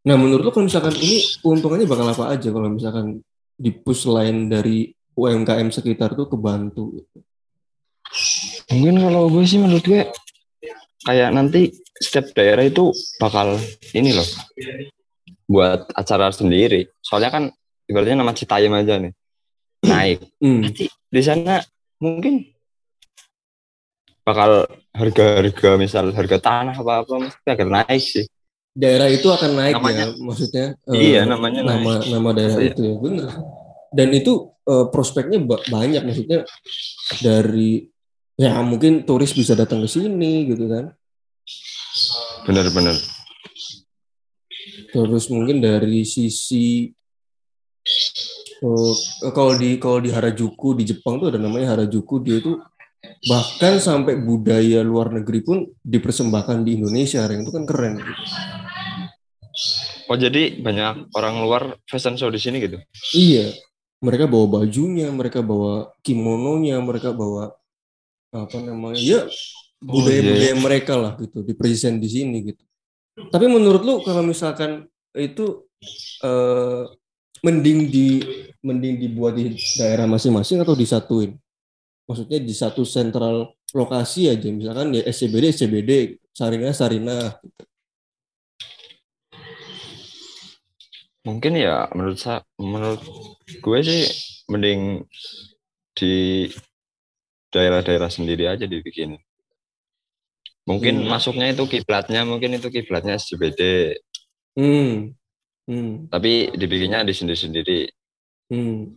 Nah, 0.06 0.16
menurut 0.22 0.46
lu 0.46 0.52
kalau 0.54 0.70
misalkan 0.70 0.94
ini 1.02 1.24
keuntungannya 1.42 1.90
bakal 1.90 2.06
apa 2.06 2.38
aja 2.38 2.54
kalau 2.54 2.70
misalkan 2.70 3.26
di-push 3.58 4.06
selain 4.06 4.52
dari 4.52 4.94
UMKM 5.18 5.74
sekitar 5.74 6.14
tuh 6.14 6.30
kebantu 6.30 7.02
gitu. 7.02 7.18
Mungkin 8.70 9.02
kalau 9.02 9.32
gue 9.34 9.44
sih 9.50 9.58
menurut 9.58 9.82
gue 9.82 10.06
kayak 11.08 11.30
nanti 11.34 11.74
setiap 11.98 12.38
daerah 12.38 12.68
itu 12.68 12.94
bakal 13.18 13.58
ini 13.98 14.14
loh 14.14 14.28
buat 15.50 15.90
acara 15.98 16.30
sendiri. 16.30 16.86
Soalnya 17.02 17.32
kan 17.34 17.44
ibaratnya 17.86 18.18
nama 18.18 18.34
Citayam 18.34 18.74
aja 18.74 18.98
nih 18.98 19.14
naik. 19.82 20.20
Hmm. 20.42 20.62
Nanti 20.66 20.86
di 20.90 21.22
sana 21.22 21.62
mungkin 21.98 22.42
bakal 24.22 24.66
harga-harga 24.90 25.78
misal 25.78 26.10
harga 26.10 26.38
tanah 26.42 26.74
apa 26.74 27.06
apa 27.06 27.14
mesti 27.22 27.46
agak 27.46 27.70
naik 27.70 28.02
sih. 28.02 28.26
daerah 28.76 29.08
itu 29.08 29.30
akan 29.30 29.52
naik 29.56 29.76
Namanya- 29.80 30.12
ya 30.12 30.20
maksudnya 30.20 30.68
Iya, 30.92 31.22
eh, 31.24 31.26
namanya 31.26 31.62
nama 31.64 31.92
nama 32.04 32.30
daerah 32.34 32.60
Iya. 32.60 32.76
itu 32.76 32.82
ya 32.84 32.96
bener 33.00 33.30
dan 33.94 34.10
itu 34.12 34.34
eh, 34.66 34.86
prospeknya 34.92 35.40
ba- 35.40 35.64
banyak 35.64 36.02
maksudnya 36.04 36.44
dari 37.22 37.88
ya 38.36 38.60
mungkin 38.60 39.08
turis 39.08 39.32
bisa 39.32 39.56
datang 39.56 39.80
ke 39.80 39.88
sini 39.88 40.50
gitu 40.50 40.68
kan 40.68 40.92
Bener-bener. 42.44 43.00
terus 44.92 45.26
mungkin 45.30 45.60
dari 45.60 46.04
sisi 46.04 46.92
eh, 48.66 48.94
kalau 49.32 49.54
di 49.56 49.78
kalau 49.78 50.02
di 50.02 50.10
Harajuku 50.10 50.82
di 50.82 50.84
Jepang 50.90 51.22
tuh 51.22 51.30
ada 51.30 51.40
namanya 51.40 51.78
Harajuku 51.78 52.22
dia 52.26 52.42
itu 52.42 52.58
bahkan 53.30 53.78
sampai 53.78 54.18
budaya 54.18 54.82
luar 54.82 55.14
negeri 55.14 55.46
pun 55.46 55.58
dipersembahkan 55.82 56.66
di 56.66 56.82
Indonesia 56.82 57.22
yang 57.26 57.46
itu 57.46 57.54
kan 57.54 57.66
keren 57.70 57.94
gitu. 58.02 58.14
Oh 60.06 60.18
jadi 60.18 60.62
banyak 60.62 61.10
orang 61.18 61.36
luar 61.42 61.64
fashion 61.90 62.14
show 62.14 62.30
di 62.30 62.38
sini 62.38 62.62
gitu. 62.62 62.78
Iya, 63.18 63.58
mereka 64.06 64.30
bawa 64.30 64.62
bajunya, 64.62 65.10
mereka 65.10 65.42
bawa 65.42 65.98
kimononya, 66.06 66.78
mereka 66.78 67.10
bawa 67.10 67.58
apa 68.30 68.58
namanya, 68.62 69.02
ya 69.02 69.22
budaya-budaya 69.82 70.56
mereka 70.62 70.94
lah 71.00 71.14
gitu, 71.18 71.42
dipresent 71.42 71.98
di 71.98 72.10
sini 72.12 72.38
gitu. 72.54 72.64
Tapi 73.32 73.46
menurut 73.50 73.82
lu 73.82 73.96
kalau 74.06 74.22
misalkan 74.22 74.86
itu 75.18 75.66
eh, 76.22 76.84
mending 77.46 77.80
di 77.94 78.08
mending 78.66 78.98
dibuat 78.98 79.38
di 79.38 79.54
daerah 79.78 80.10
masing-masing 80.10 80.66
atau 80.66 80.74
disatuin? 80.74 81.38
Maksudnya 82.10 82.42
di 82.42 82.54
satu 82.54 82.82
sentral 82.82 83.54
lokasi 83.70 84.34
aja, 84.34 84.50
misalkan 84.50 84.94
ya 84.94 85.06
SCBD 85.06 85.54
SCBD, 85.54 85.92
Sarina 86.34 86.74
Sarina. 86.74 87.18
Gitu. 87.38 87.64
Mungkin 91.26 91.58
ya 91.58 91.90
menurut 91.98 92.22
saya 92.22 92.46
menurut 92.62 93.02
gue 93.50 93.80
sih 93.82 94.06
mending 94.46 95.10
di 95.98 96.46
daerah-daerah 97.50 98.14
sendiri 98.14 98.46
aja 98.46 98.70
dibikin. 98.70 99.18
Mungkin 100.70 101.02
Hmm. 101.02 101.10
masuknya 101.10 101.50
itu 101.50 101.66
kiblatnya 101.66 102.26
mungkin 102.26 102.58
itu 102.58 102.70
kiblatnya 102.70 103.18
SCBD, 103.18 103.94
Hmm. 104.54 105.18
Hmm. 105.66 106.06
tapi 106.14 106.54
dibikinnya 106.54 107.02
di 107.02 107.14
sendiri-sendiri. 107.14 107.90
Hmm. 108.54 108.94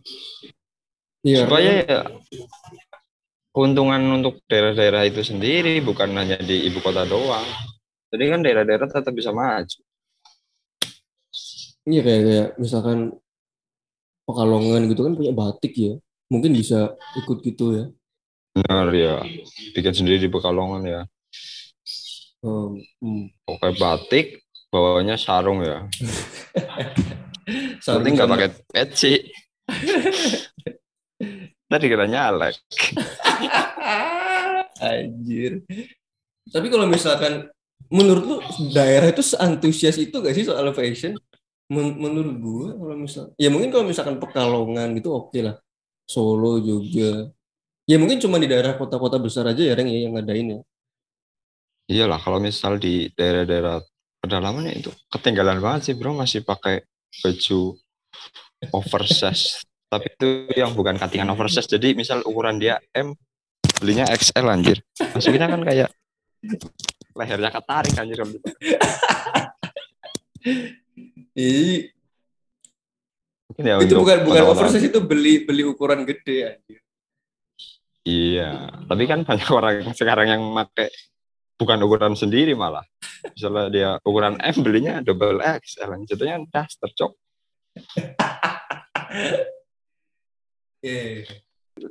Iya, 1.25 1.49
Supaya 1.49 1.71
ya 1.81 1.99
keuntungan 3.49 4.21
untuk 4.21 4.45
daerah-daerah 4.45 5.09
itu 5.09 5.25
sendiri 5.25 5.81
bukan 5.81 6.13
hanya 6.15 6.37
di 6.39 6.69
ibu 6.69 6.79
kota 6.79 7.03
doang. 7.09 7.43
Jadi 8.13 8.23
kan 8.29 8.39
daerah-daerah 8.45 8.87
tetap 8.87 9.13
bisa 9.13 9.33
maju. 9.33 9.79
Iya 11.89 12.01
kayak 12.05 12.21
kayak 12.23 12.49
misalkan 12.61 13.17
Pekalongan 14.29 14.85
gitu 14.93 15.01
kan 15.01 15.17
punya 15.17 15.33
batik 15.33 15.73
ya. 15.73 15.97
Mungkin 16.29 16.53
bisa 16.53 16.93
ikut 17.17 17.41
gitu 17.41 17.65
ya. 17.73 17.85
Benar 18.53 18.93
ya, 18.93 19.25
bikin 19.73 19.93
sendiri 19.97 20.21
di 20.21 20.29
Pekalongan 20.29 20.85
ya. 20.85 21.01
Hmm, 22.45 22.77
hmm. 23.01 23.23
Pakai 23.49 23.73
batik, 23.81 24.25
bawahnya 24.69 25.17
sarung 25.17 25.65
ya. 25.65 25.85
Sarung 27.81 28.05
Penting 28.05 28.13
nggak 28.17 28.29
pakai 28.29 28.49
peci. 28.69 29.13
Tadi 31.69 31.85
kira 31.85 32.05
nyalek. 32.09 32.57
Anjir. 34.81 35.61
Tapi 36.49 36.67
kalau 36.69 36.89
misalkan 36.89 37.49
menurut 37.89 38.23
lu 38.25 38.37
daerah 38.73 39.09
itu 39.09 39.21
seantusias 39.25 39.97
itu 39.97 40.13
gak 40.21 40.33
sih 40.33 40.45
soal 40.45 40.69
fashion? 40.73 41.17
Men- 41.69 41.97
menurut 42.01 42.35
gua 42.41 42.67
kalau 42.73 42.95
misal 42.97 43.23
ya 43.37 43.53
mungkin 43.53 43.69
kalau 43.69 43.85
misalkan 43.85 44.17
Pekalongan 44.17 44.97
gitu 44.97 45.13
oke 45.13 45.37
lah. 45.41 45.61
Solo, 46.09 46.57
Jogja. 46.57 47.29
Ya 47.85 48.01
mungkin 48.01 48.17
cuma 48.17 48.41
di 48.41 48.49
daerah 48.49 48.73
kota-kota 48.77 49.21
besar 49.21 49.45
aja 49.49 49.61
ya 49.61 49.77
Reng 49.77 49.89
ya 49.89 50.09
yang 50.09 50.17
ngadain 50.17 50.57
ya. 50.57 50.59
Iyalah 51.89 52.17
kalau 52.21 52.41
misal 52.41 52.81
di 52.81 53.13
daerah-daerah 53.13 53.81
pedalaman 54.19 54.67
ya 54.67 54.75
itu 54.75 54.91
ketinggalan 55.09 55.63
banget 55.63 55.91
sih 55.91 55.95
bro 55.95 56.13
masih 56.13 56.43
pakai 56.43 56.83
baju 57.23 57.75
oversize. 58.75 59.63
Tapi 59.89 60.05
itu 60.05 60.29
yang 60.53 60.77
bukan 60.77 61.01
cuttingan 61.01 61.33
oversize. 61.33 61.65
Jadi 61.65 61.97
misal 61.97 62.21
ukuran 62.21 62.61
dia 62.61 62.77
M, 62.93 63.17
belinya 63.81 64.05
XL 64.05 64.45
anjir. 64.45 64.77
Masukinnya 65.01 65.49
kan 65.49 65.61
kayak 65.65 65.89
lehernya 67.17 67.49
ketarik 67.49 67.95
anjir. 67.97 68.17
Jadi 71.33 71.89
Mungkin 73.49 73.65
ya 73.65 73.81
itu 73.81 73.97
untuk 73.97 74.05
bukan 74.05 74.17
bukan 74.29 74.43
oversize 74.53 74.85
itu 74.85 74.99
beli 75.01 75.41
beli 75.41 75.65
ukuran 75.65 76.05
gede 76.05 76.53
anjir. 76.53 76.79
Iya, 78.05 78.71
tapi 78.87 79.03
kan 79.09 79.25
banyak 79.27 79.49
orang 79.51 79.89
sekarang 79.93 80.27
yang 80.29 80.43
pakai 80.53 80.87
bukan 81.59 81.75
ukuran 81.83 82.15
sendiri 82.15 82.55
malah. 82.55 82.87
Misalnya 83.35 83.65
dia 83.67 83.89
ukuran 83.99 84.39
M 84.39 84.55
belinya 84.63 85.03
double 85.03 85.43
XL, 85.43 86.07
jatuhnya 86.07 86.47
daster 86.47 86.87
cok. 86.95 87.11
Iya. 90.79 91.27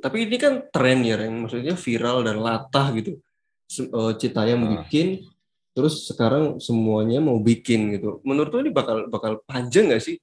Tapi 0.01 0.25
ini 0.25 0.41
kan 0.41 0.65
tren 0.73 1.05
ya, 1.05 1.21
Ren. 1.21 1.45
maksudnya 1.45 1.77
viral 1.77 2.25
dan 2.25 2.41
latah 2.41 2.89
gitu. 2.97 3.21
eh, 3.69 4.13
Citayam 4.17 4.65
Ah. 4.65 4.81
bikin, 4.81 5.29
terus 5.77 6.09
sekarang 6.09 6.57
semuanya 6.57 7.21
mau 7.21 7.37
bikin 7.37 7.93
gitu. 7.93 8.17
Menurut 8.25 8.49
lu 8.49 8.65
ini 8.65 8.73
bakal 8.73 9.05
bakal 9.13 9.45
panjang 9.45 9.93
nggak 9.93 10.01
sih? 10.01 10.17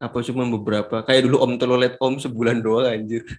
Apa 0.00 0.24
cuma 0.24 0.48
beberapa? 0.48 1.04
Kayak 1.04 1.28
dulu 1.28 1.36
Om 1.44 1.52
Telolet 1.60 2.00
Om 2.00 2.16
sebulan 2.16 2.64
doang 2.64 2.88
anjir. 2.88 3.28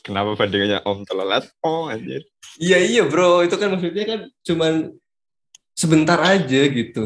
Kenapa 0.00 0.36
bandingannya 0.36 0.80
Om 0.84 1.04
telat? 1.04 1.44
Oh 1.60 1.88
anjir. 1.88 2.24
Iya 2.56 2.78
iya 2.80 3.02
bro, 3.06 3.44
itu 3.44 3.56
kan 3.56 3.72
maksudnya 3.72 4.04
kan 4.04 4.20
cuman 4.44 4.72
sebentar 5.76 6.18
aja 6.20 6.60
gitu. 6.68 7.02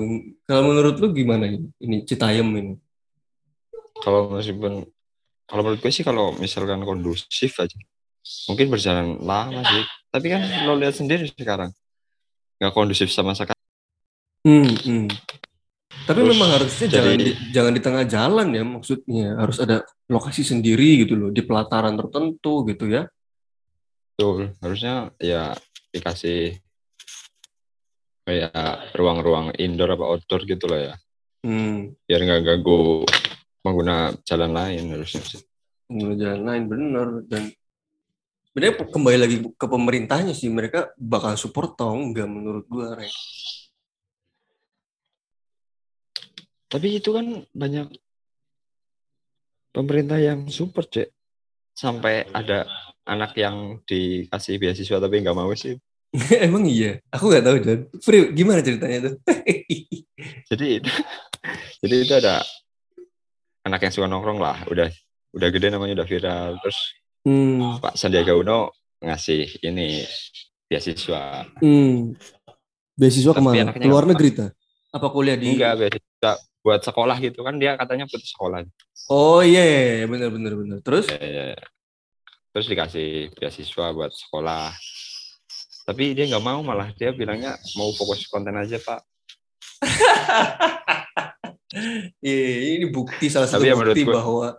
Kalau 0.47 0.63
menurut 0.67 0.99
lu 0.99 1.15
gimana 1.15 1.47
ini? 1.47 1.69
Ini 1.79 1.97
Citayam 2.07 2.51
ini? 2.55 2.75
Kalau 4.03 4.35
meskipun 4.35 4.87
kalau 5.45 5.63
menurut 5.63 5.81
gue 5.85 5.93
sih 5.93 6.03
kalau 6.03 6.35
misalkan 6.41 6.83
kondusif 6.83 7.53
aja 7.61 7.79
mungkin 8.49 8.67
berjalan 8.73 9.21
lama 9.21 9.61
sih. 9.63 9.85
Tapi 10.09 10.27
kan 10.33 10.43
lo 10.65 10.79
lihat 10.79 10.97
sendiri 10.97 11.29
sekarang 11.29 11.71
nggak 12.59 12.73
kondusif 12.73 13.11
sama 13.13 13.37
sekali. 13.37 13.59
Hmm, 14.45 14.71
hmm. 14.71 15.07
Tapi 16.05 16.21
Terus 16.21 16.31
memang 16.37 16.51
harusnya 16.53 16.87
jadi- 16.87 16.97
jangan 17.01 17.17
di, 17.17 17.31
jangan 17.49 17.73
di 17.73 17.81
tengah 17.81 18.05
jalan 18.05 18.49
ya 18.53 18.63
maksudnya 18.63 19.29
harus 19.41 19.57
ada 19.57 19.77
lokasi 20.05 20.45
sendiri 20.45 21.01
gitu 21.07 21.17
loh 21.17 21.31
di 21.33 21.41
pelataran 21.41 21.97
tertentu 21.97 22.67
gitu 22.69 22.85
ya. 22.93 23.09
Betul. 24.15 24.53
Harusnya 24.61 25.11
ya 25.17 25.57
dikasih 25.91 26.61
kayak 28.25 28.53
ruang-ruang 28.97 29.53
indoor 29.57 29.97
apa 29.97 30.05
outdoor 30.05 30.45
gitu 30.45 30.65
lah 30.69 30.93
ya. 30.93 30.95
Hmm, 31.45 31.93
Biar 32.09 32.21
nggak 32.25 32.41
ganggu 32.43 33.05
pengguna 33.61 34.13
jalan 34.25 34.53
lain 34.53 34.93
harusnya 34.93 35.25
sih. 35.25 35.41
pengguna 35.85 36.17
jalan 36.17 36.43
lain 36.49 36.65
bener 36.65 37.09
dan 37.29 37.43
sebenarnya 38.49 38.75
kembali 38.89 39.19
lagi 39.21 39.37
ke 39.53 39.67
pemerintahnya 39.69 40.33
sih 40.33 40.49
mereka 40.49 40.89
bakal 40.97 41.37
support 41.37 41.77
atau 41.77 41.93
enggak 41.93 42.25
menurut 42.25 42.65
gua 42.65 42.97
Rek. 42.97 43.13
Tapi 46.75 46.99
itu 46.99 47.15
kan 47.15 47.47
banyak 47.55 47.87
pemerintah 49.71 50.19
yang 50.19 50.51
support, 50.51 50.91
Cek. 50.91 51.07
Sampai 51.71 52.27
ada 52.35 52.67
anak 53.07 53.39
yang 53.39 53.79
dikasih 53.87 54.59
beasiswa 54.59 54.99
tapi 54.99 55.23
nggak 55.23 55.39
mau 55.39 55.55
sih. 55.55 55.79
Emang 56.47 56.67
iya, 56.67 56.99
aku 57.15 57.31
nggak 57.31 57.45
tahu 57.47 57.57
John. 57.63 57.81
Free, 58.03 58.35
gimana 58.35 58.59
ceritanya 58.59 59.11
tuh? 59.11 59.15
Jadi 60.51 60.83
jadi 61.85 61.95
itu 62.01 62.15
ada 62.17 62.41
anak 63.67 63.85
yang 63.85 63.93
suka 63.93 64.07
nongkrong 64.09 64.41
lah, 64.41 64.65
udah 64.71 64.89
udah 65.37 65.49
gede 65.51 65.69
namanya 65.69 66.03
udah 66.03 66.09
viral. 66.09 66.51
Terus 66.63 66.79
hmm, 67.29 67.83
Pak 67.83 67.95
Sandiaga 67.99 68.33
Uno 68.35 68.73
ngasih 69.05 69.63
ini 69.63 70.03
beasiswa. 70.71 71.45
hmm. 71.61 72.17
Beasiswa 72.95 73.35
Tapi 73.35 73.43
ke 73.43 73.45
mana? 73.45 73.71
Ke 73.75 73.85
luar 73.91 74.07
negeri 74.07 74.31
ta? 74.33 74.47
Apa 74.95 75.11
kuliah 75.11 75.37
di? 75.37 75.59
Enggak 75.59 75.77
beasiswa 75.77 76.33
buat 76.65 76.81
sekolah 76.81 77.21
gitu 77.21 77.45
kan 77.45 77.61
dia 77.61 77.77
katanya 77.77 78.09
putus 78.09 78.33
sekolah. 78.33 78.65
Oh 79.13 79.45
iya, 79.45 79.61
iya, 79.61 79.83
iya, 80.01 80.07
bener 80.09 80.33
bener 80.33 80.57
bener. 80.57 80.79
Terus? 80.81 81.05
Ya, 81.13 81.21
ya, 81.21 81.45
ya. 81.53 81.61
Terus 82.57 82.67
dikasih 82.73 83.37
beasiswa 83.37 83.93
buat 83.93 84.09
sekolah. 84.17 84.73
Tapi 85.85 86.17
dia 86.17 86.25
nggak 86.25 86.41
mau 86.41 86.65
malah 86.65 86.89
dia 86.97 87.13
bilangnya 87.13 87.61
mau 87.77 87.93
fokus 87.93 88.25
konten 88.33 88.57
aja 88.57 88.81
pak. 88.81 89.05
Iya, 92.23 92.79
ini 92.79 92.87
bukti 92.95 93.27
salah 93.27 93.51
satu 93.51 93.67
Tapi 93.67 93.75
ya 93.75 93.75
bukti 93.75 94.07
gue- 94.07 94.15
bahwa 94.15 94.55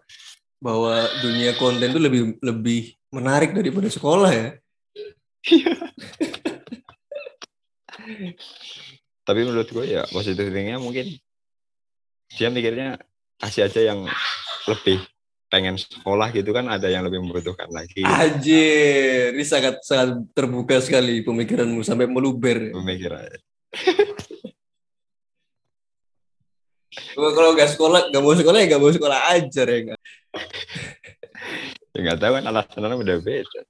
bahwa 0.59 0.99
dunia 1.23 1.55
konten 1.55 1.87
itu 1.87 1.95
lebih 1.95 2.35
lebih 2.43 2.91
menarik 3.07 3.55
daripada 3.55 3.87
sekolah 3.87 4.35
ya. 4.35 4.59
Tapi 9.25 9.39
menurut 9.47 9.71
gue 9.71 9.85
ya 9.87 10.03
positif 10.11 10.51
thinkingnya 10.51 10.75
mungkin 10.75 11.07
dia 12.33 12.49
mikirnya 12.49 12.97
kasih 13.37 13.69
aja 13.69 13.81
yang 13.93 14.07
lebih 14.65 15.03
pengen 15.45 15.77
sekolah 15.77 16.33
gitu 16.33 16.51
kan 16.51 16.65
ada 16.67 16.89
yang 16.89 17.05
lebih 17.05 17.21
membutuhkan 17.21 17.69
lagi 17.69 18.01
Anjir, 18.01 19.37
ini 19.37 19.45
sangat 19.45 19.79
sangat 19.85 20.25
terbuka 20.33 20.81
sekali 20.81 21.21
pemikiranmu 21.21 21.85
sampai 21.85 22.09
meluber. 22.09 22.73
pemikiran. 22.73 23.29
Kalau 27.15 27.51
nggak 27.55 27.71
sekolah, 27.75 28.11
nggak 28.11 28.23
mau 28.23 28.35
sekolah 28.35 28.57
ya 28.59 28.65
nggak 28.71 28.81
mau 28.81 28.91
sekolah 28.91 29.19
aja 29.31 29.61
ya 29.63 29.79
nggak? 29.91 30.01
Ya 31.95 31.99
nggak 32.03 32.19
tahu 32.19 32.31
kan 32.35 32.43
alasannya 32.51 32.95
udah 32.99 33.17
beda. 33.23 33.61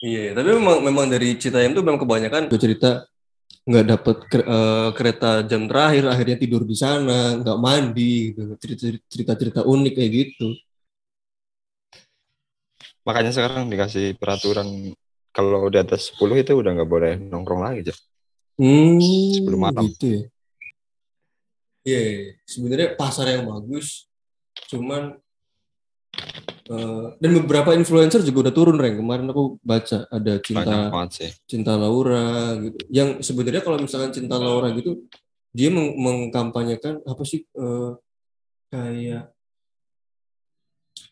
Iya, 0.00 0.32
tapi 0.32 0.48
memang 0.56 0.80
memang 0.80 1.06
dari 1.12 1.36
Citayam 1.36 1.76
tuh 1.76 1.84
memang 1.84 2.00
kebanyakan 2.00 2.48
cerita 2.56 3.04
nggak 3.68 3.86
dapet 3.86 4.16
ke- 4.30 4.46
eh, 4.46 4.88
kereta 4.96 5.30
jam 5.44 5.68
terakhir, 5.68 6.04
akhirnya 6.08 6.36
tidur 6.40 6.62
di 6.64 6.76
sana, 6.76 7.36
nggak 7.40 7.58
mandi, 7.60 8.32
gitu. 8.32 8.56
cerita-cerita 9.10 9.64
unik 9.64 9.92
kayak 9.96 10.12
gitu. 10.12 10.56
Makanya 13.04 13.32
sekarang 13.32 13.68
dikasih 13.68 14.16
peraturan 14.16 14.92
kalau 15.30 15.68
di 15.70 15.78
atas 15.78 16.12
10 16.12 16.40
itu 16.40 16.52
udah 16.56 16.72
nggak 16.74 16.90
boleh 16.90 17.12
nongkrong 17.20 17.62
lagi. 17.62 17.80
Cak. 17.88 17.98
Hmm, 18.60 19.00
Sebelum 19.00 19.60
malam. 19.60 19.84
gitu 19.88 20.06
ya. 20.06 20.22
Iya, 21.80 22.00
iya. 22.04 22.20
sebenarnya 22.44 22.88
pasar 22.92 23.32
yang 23.32 23.48
bagus, 23.48 24.04
cuman 24.68 25.16
eh, 26.70 27.06
dan 27.18 27.30
beberapa 27.42 27.74
influencer 27.74 28.22
juga 28.22 28.48
udah 28.48 28.54
turun, 28.54 28.78
Reng. 28.78 29.02
Kemarin 29.02 29.26
aku 29.28 29.58
baca 29.60 30.06
ada 30.06 30.32
cinta. 30.38 30.62
Cinta 31.50 31.72
Laura 31.74 32.54
gitu. 32.62 32.78
Yang 32.88 33.26
sebenarnya 33.26 33.62
kalau 33.66 33.78
misalkan 33.82 34.14
Cinta 34.14 34.38
Laura 34.38 34.70
gitu, 34.72 35.02
dia 35.50 35.68
meng- 35.68 35.98
mengkampanyekan 35.98 37.02
apa 37.02 37.22
sih 37.26 37.42
eh, 37.42 37.90
kayak 38.70 39.34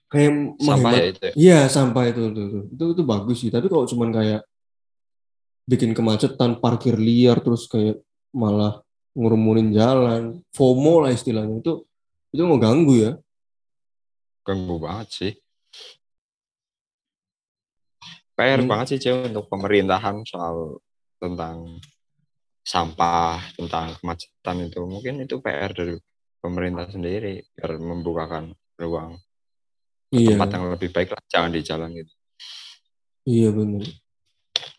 kayak 0.09 0.33
Sampah 0.63 0.93
ya 0.95 1.03
itu. 1.11 1.21
ya. 1.21 1.33
Iya 1.35 1.61
sampah 1.69 2.05
itu 2.09 2.21
itu, 2.33 2.41
itu 2.41 2.59
itu 2.73 2.85
itu 2.95 3.03
bagus 3.03 3.37
sih. 3.43 3.51
Tapi 3.51 3.67
kalau 3.67 3.85
cuman 3.85 4.09
kayak 4.15 4.43
bikin 5.69 5.93
kemacetan, 5.93 6.65
parkir 6.65 6.97
liar, 6.97 7.45
terus 7.45 7.69
kayak 7.69 8.01
malah 8.33 8.81
ngurumunin 9.13 9.75
jalan, 9.75 10.41
FOMO 10.57 11.05
lah 11.05 11.13
istilahnya 11.13 11.61
itu 11.61 11.85
itu 12.33 12.43
mau 12.47 12.57
ganggu 12.57 12.95
ya. 12.97 13.13
Ganggu 14.47 14.81
banget 14.81 15.09
sih. 15.13 15.33
PR 18.39 18.63
Hmm. 18.63 18.71
banget 18.71 18.87
sih 18.95 19.01
Cewek 19.03 19.35
untuk 19.35 19.51
pemerintahan 19.51 20.23
soal 20.23 20.79
tentang 21.19 21.83
sampah, 22.63 23.43
tentang 23.59 23.99
kemacetan 23.99 24.71
itu. 24.71 24.79
Mungkin 24.87 25.27
itu 25.27 25.43
PR 25.43 25.75
dari 25.75 25.99
pemerintah 26.39 26.87
sendiri 26.87 27.43
biar 27.59 27.83
membukakan 27.83 28.55
ruang 28.79 29.19
Iya, 30.15 30.39
tempat 30.39 30.49
yang 30.55 30.65
lebih 30.73 30.89
baik 30.95 31.11
lah, 31.13 31.23
jangan 31.29 31.51
di 31.53 31.61
jalan 31.61 31.91
gitu. 31.93 32.13
iya 33.29 33.53
benar. 33.53 33.85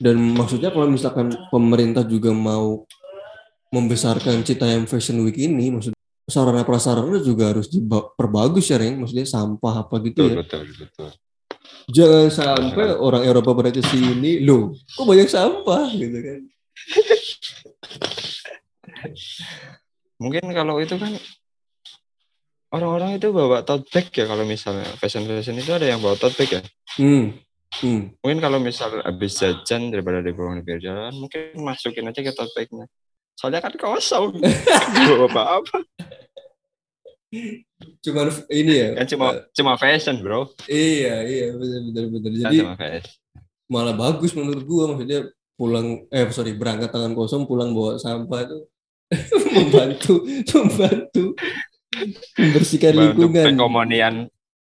Dan 0.01 0.17
maksudnya 0.33 0.73
kalau 0.73 0.89
misalkan 0.89 1.29
pemerintah 1.53 2.01
juga 2.01 2.33
mau 2.33 2.87
membesarkan 3.69 4.41
Citayam 4.41 4.89
Fashion 4.89 5.21
Week 5.21 5.37
ini, 5.37 5.69
maksud 5.69 5.93
sarana 6.25 6.65
prasarana 6.65 7.21
juga 7.21 7.53
harus 7.53 7.69
diperbagus 7.69 8.73
ya, 8.73 8.81
Reng. 8.81 9.05
Maksudnya 9.05 9.27
sampah 9.29 9.85
apa 9.85 10.01
gitu 10.01 10.25
Betul, 10.25 10.29
ya. 10.33 10.35
betul, 10.41 10.61
betul. 10.81 11.09
Jangan 11.89 12.29
sampai 12.29 12.93
orang 12.93 13.25
Eropa 13.25 13.57
pada 13.57 13.73
ke 13.73 13.81
sini, 13.81 14.45
loh, 14.45 14.77
kok 14.93 15.05
banyak 15.09 15.25
sampah 15.25 15.89
gitu 15.97 16.17
kan. 16.21 16.41
Mungkin 20.19 20.43
kalau 20.51 20.77
itu 20.83 20.99
kan 20.99 21.15
orang-orang 22.75 23.17
itu 23.17 23.31
bawa 23.33 23.65
tote 23.65 23.89
bag 23.89 24.11
ya 24.13 24.25
kalau 24.29 24.43
misalnya 24.45 24.85
fashion 24.99 25.25
fashion 25.25 25.57
itu 25.57 25.71
ada 25.73 25.87
yang 25.89 26.03
bawa 26.03 26.19
tote 26.19 26.35
bag 26.37 26.59
ya. 26.59 26.61
Hmm. 26.99 27.33
Hmm. 27.79 28.13
Mungkin 28.25 28.39
kalau 28.41 28.57
misal 28.57 29.01
habis 29.05 29.37
jajan 29.37 29.93
daripada 29.93 30.25
di 30.25 30.33
pinggir 30.33 30.81
jalan, 30.81 31.13
mungkin 31.13 31.53
masukin 31.61 32.09
aja 32.09 32.21
ke 32.21 32.33
tote 32.33 32.53
bagnya. 32.53 32.85
Soalnya 33.39 33.63
kan 33.63 33.73
kosong. 33.79 34.35
Bawa 35.07 35.31
apa-apa. 35.31 35.77
Cuman 38.01 38.27
ini 38.49 38.73
ya. 38.73 38.87
Kan 38.97 39.07
cuma 39.15 39.27
cuma 39.53 39.73
fashion, 39.77 40.17
Bro. 40.21 40.53
Iya, 40.65 41.25
iya, 41.25 41.45
benar 41.53 41.81
benar 41.89 42.05
benar. 42.09 42.29
Kan 42.29 42.41
Jadi 42.41 42.57
cuma 42.61 42.75
fashion. 42.75 43.15
malah 43.69 43.93
bagus 43.93 44.33
menurut 44.33 44.63
gua 44.65 44.83
maksudnya 44.89 45.29
pulang 45.53 46.09
eh 46.09 46.25
sorry 46.33 46.57
berangkat 46.57 46.89
tangan 46.89 47.13
kosong 47.13 47.45
pulang 47.45 47.75
bawa 47.75 48.01
sampah 48.01 48.47
itu 48.47 48.57
membantu 49.57 50.25
membantu 50.57 51.25
membersihkan 52.39 52.93
lingkungan 52.97 53.45
perekonomian 53.53 54.15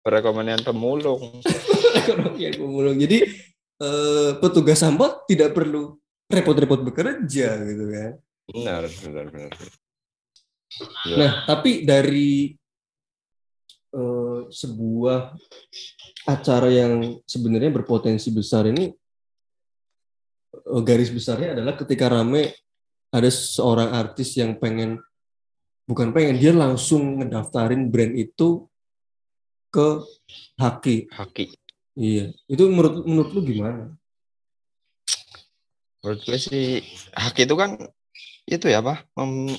perekonomian 0.00 0.61
pemulung. 0.64 1.40
ekonomi 2.05 2.40
yang 2.44 2.57
pemulung. 2.61 2.96
Jadi 3.00 3.18
eh, 3.81 4.31
petugas 4.38 4.79
sampah 4.81 5.24
tidak 5.24 5.57
perlu 5.57 5.96
repot-repot 6.29 6.81
bekerja 6.85 7.48
gitu 7.64 7.85
kan. 7.88 8.12
Benar, 8.44 8.83
benar, 9.00 9.24
benar. 9.33 9.53
Ya. 11.07 11.17
Nah, 11.17 11.33
tapi 11.47 11.87
dari 11.87 12.55
eh, 13.95 14.41
sebuah 14.51 15.37
acara 16.25 16.69
yang 16.73 17.21
sebenarnya 17.29 17.71
berpotensi 17.71 18.33
besar 18.35 18.67
ini 18.67 18.91
eh, 20.55 20.83
garis 20.83 21.13
besarnya 21.13 21.55
adalah 21.55 21.79
ketika 21.79 22.11
rame 22.11 22.57
ada 23.15 23.31
seorang 23.31 23.95
artis 23.95 24.35
yang 24.35 24.59
pengen 24.59 24.99
bukan 25.87 26.11
pengen 26.11 26.41
dia 26.41 26.51
langsung 26.51 27.23
ngedaftarin 27.23 27.93
brand 27.93 28.17
itu 28.17 28.67
ke 29.71 30.03
Haki. 30.59 31.11
Haki. 31.11 31.51
Iya, 31.95 32.35
itu 32.51 32.63
menurut 32.67 33.07
menurut 33.07 33.31
lu 33.35 33.43
gimana? 33.47 33.95
Menurut 36.03 36.21
gue 36.27 36.39
sih 36.39 36.83
hak 37.15 37.39
itu 37.39 37.55
kan 37.55 37.79
itu 38.51 38.67
ya 38.67 38.83
apa? 38.83 39.07
Mem- 39.15 39.59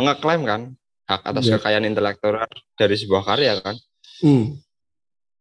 mengeklaim 0.00 0.42
kan 0.48 0.60
hak 1.04 1.20
atas 1.28 1.44
Iya. 1.46 1.60
kekayaan 1.60 1.84
intelektual 1.84 2.40
dari 2.74 2.96
sebuah 2.96 3.22
karya 3.28 3.60
kan. 3.60 3.76
Hmm. 4.24 4.56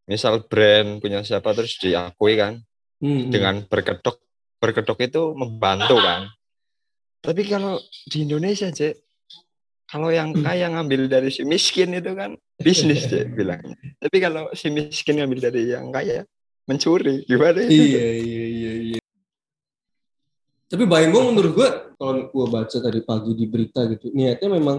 Misal 0.04 0.44
brand 0.44 1.00
punya 1.00 1.24
siapa 1.24 1.56
terus 1.56 1.80
diakui 1.80 2.36
kan 2.36 2.60
hmm. 3.00 3.30
dengan 3.32 3.64
berkedok 3.64 4.20
berkedok 4.60 5.00
itu 5.00 5.32
membantu 5.32 5.96
kan. 6.04 6.28
Tapi 7.20 7.48
kalau 7.48 7.80
di 8.08 8.28
Indonesia, 8.28 8.72
Cek, 8.72 8.96
kalau 9.88 10.12
yang 10.12 10.32
Hmm. 10.36 10.44
kaya 10.44 10.68
ngambil 10.72 11.08
dari 11.08 11.30
si 11.32 11.44
miskin 11.44 11.96
itu 11.96 12.12
kan 12.16 12.36
bisnis, 12.60 13.08
Cek, 13.08 13.32
bilangnya. 13.40 13.76
Tapi 14.00 14.18
kalau 14.20 14.52
si 14.56 14.68
miskin 14.72 15.20
ngambil 15.20 15.52
dari 15.52 15.72
yang 15.72 15.92
kaya, 15.92 16.24
mencuri. 16.64 17.24
Gimana 17.28 17.66
itu? 17.66 17.76
Iya, 17.76 18.08
iya, 18.20 18.46
iya, 18.46 18.69
Tapi 20.70 20.86
Bayembong 20.86 21.34
menurut 21.34 21.52
gua 21.58 21.70
kalau 21.98 22.30
gua 22.30 22.46
baca 22.46 22.78
tadi 22.78 23.02
pagi 23.02 23.34
di 23.34 23.50
berita 23.50 23.90
gitu, 23.90 24.14
niatnya 24.14 24.54
memang 24.54 24.78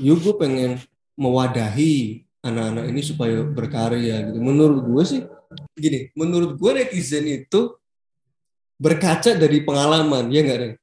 yuk 0.00 0.24
gue 0.24 0.34
pengen 0.36 0.80
mewadahi 1.16 2.24
anak-anak 2.44 2.84
ini 2.88 3.00
supaya 3.04 3.44
berkarya 3.44 4.32
gitu. 4.32 4.38
Menurut 4.40 4.80
gue 4.84 5.02
sih 5.04 5.20
gini, 5.76 6.12
menurut 6.16 6.56
gue 6.56 6.70
netizen 6.72 7.26
itu 7.26 7.74
berkaca 8.76 9.36
dari 9.36 9.64
pengalaman, 9.64 10.28
ya 10.28 10.40
nggak 10.44 10.58
Ren? 10.60 10.74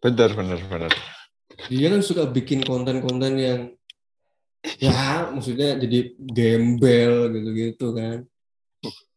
Bener, 0.00 0.30
bener, 0.32 0.58
bener. 0.70 0.92
Dia 1.68 1.92
kan 1.92 2.00
suka 2.00 2.24
bikin 2.24 2.64
konten-konten 2.64 3.36
yang 3.36 3.60
ya 4.80 5.28
maksudnya 5.28 5.76
jadi 5.76 6.14
gembel 6.18 7.32
gitu-gitu 7.36 7.92
kan. 7.92 8.24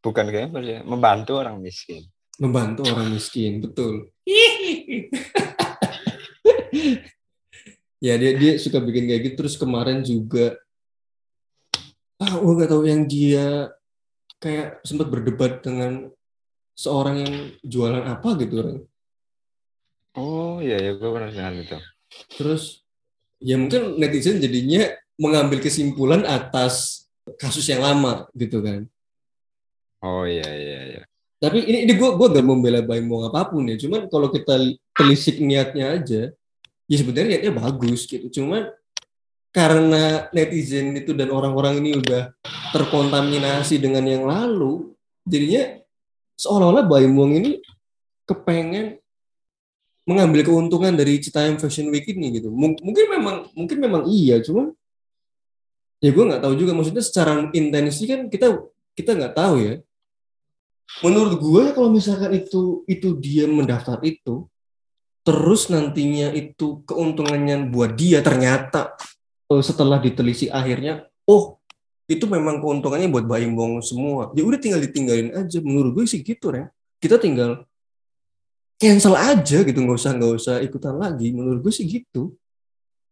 Bukan 0.03 0.25
gambler 0.27 0.65
ya, 0.67 0.79
membantu 0.83 1.39
orang 1.39 1.63
miskin. 1.63 2.03
Membantu 2.43 2.83
orang 2.91 3.15
miskin, 3.15 3.63
betul. 3.63 4.11
ya 8.03 8.19
dia 8.19 8.35
dia 8.35 8.59
suka 8.59 8.83
bikin 8.83 9.07
kayak 9.07 9.21
gitu 9.31 9.35
terus 9.47 9.55
kemarin 9.55 10.03
juga 10.03 10.59
ah 12.19 12.35
gue 12.35 12.59
gak 12.59 12.71
tahu 12.75 12.83
yang 12.83 13.07
dia 13.07 13.71
kayak 14.43 14.83
sempat 14.83 15.07
berdebat 15.07 15.63
dengan 15.63 16.11
seorang 16.75 17.23
yang 17.23 17.33
jualan 17.63 18.03
apa 18.03 18.35
gitu 18.43 18.59
Ren. 18.59 18.83
Oh 20.19 20.59
iya, 20.59 20.83
ya 20.83 20.91
gue 20.99 21.09
pernah 21.09 21.31
dengar 21.31 21.53
itu. 21.55 21.79
terus 22.37 22.85
ya 23.41 23.57
mungkin 23.57 23.97
netizen 23.97 24.37
jadinya 24.37 24.85
mengambil 25.17 25.57
kesimpulan 25.63 26.21
atas 26.27 27.07
kasus 27.41 27.65
yang 27.65 27.81
lama 27.81 28.29
gitu 28.37 28.61
kan 28.61 28.85
Oh 30.03 30.27
iya, 30.27 30.43
iya, 30.43 30.79
iya. 30.91 31.03
Tapi 31.43 31.59
ini 31.59 31.83
ini 31.83 31.93
gue 31.99 32.09
gue 32.15 32.27
gak 32.31 32.45
membela 32.47 32.79
Baimong 32.79 33.27
apa 33.27 33.51
pun 33.51 33.67
ya. 33.67 33.75
Cuman 33.75 34.07
kalau 34.07 34.31
kita 34.31 34.55
telisik 34.95 35.43
niatnya 35.43 35.99
aja 35.99 36.31
ya 36.87 36.95
sebenarnya 36.95 37.35
niatnya 37.35 37.51
bagus 37.51 38.07
gitu. 38.07 38.31
Cuman 38.31 38.71
karena 39.51 40.31
netizen 40.31 40.95
itu 40.95 41.11
dan 41.11 41.35
orang-orang 41.35 41.83
ini 41.83 41.99
udah 41.99 42.31
terkontaminasi 42.71 43.75
dengan 43.75 44.07
yang 44.07 44.23
lalu 44.23 44.95
jadinya 45.27 45.83
seolah-olah 46.39 46.87
Baimong 46.87 47.35
ini 47.35 47.51
kepengen 48.23 49.03
mengambil 50.07 50.47
keuntungan 50.47 50.95
dari 50.95 51.19
Citayam 51.19 51.59
Fashion 51.59 51.91
Week 51.91 52.07
ini 52.07 52.39
gitu. 52.39 52.55
Mung- 52.55 52.79
mungkin 52.79 53.05
memang 53.19 53.35
mungkin 53.51 53.77
memang 53.83 54.07
iya 54.07 54.39
cuman 54.39 54.71
ya 55.99 56.07
gue 56.07 56.23
nggak 56.23 56.39
tahu 56.39 56.55
juga. 56.55 56.71
Maksudnya 56.71 57.03
secara 57.03 57.51
intensi 57.51 58.07
kan 58.07 58.31
kita 58.31 58.63
kita 58.95 59.11
nggak 59.11 59.35
tahu 59.35 59.59
ya 59.59 59.75
menurut 61.01 61.41
gue 61.41 61.63
kalau 61.73 61.89
misalkan 61.89 62.37
itu 62.37 62.85
itu 62.85 63.17
dia 63.17 63.49
mendaftar 63.49 63.97
itu 64.05 64.45
terus 65.23 65.71
nantinya 65.71 66.29
itu 66.35 66.83
keuntungannya 66.85 67.71
buat 67.71 67.95
dia 67.95 68.19
ternyata 68.19 68.93
eh, 69.49 69.63
setelah 69.63 69.97
ditelisik 69.97 70.51
akhirnya 70.51 71.07
oh 71.25 71.63
itu 72.03 72.25
memang 72.27 72.59
keuntungannya 72.59 73.07
buat 73.07 73.23
Baimbong 73.23 73.79
semua. 73.79 74.31
Ya 74.35 74.43
udah 74.43 74.59
tinggal 74.59 74.83
ditinggalin 74.83 75.31
aja. 75.31 75.63
Menurut 75.63 76.03
gue 76.03 76.05
sih 76.05 76.19
gitu 76.19 76.51
Ren. 76.51 76.67
Kita 76.99 77.15
tinggal 77.15 77.63
cancel 78.75 79.15
aja 79.15 79.63
gitu. 79.63 79.79
Nggak 79.79 79.97
usah 79.97 80.11
nggak 80.15 80.33
usah 80.35 80.55
ikutan 80.59 80.99
lagi. 80.99 81.31
Menurut 81.31 81.63
gue 81.63 81.73
sih 81.73 81.87
gitu. 81.87 82.35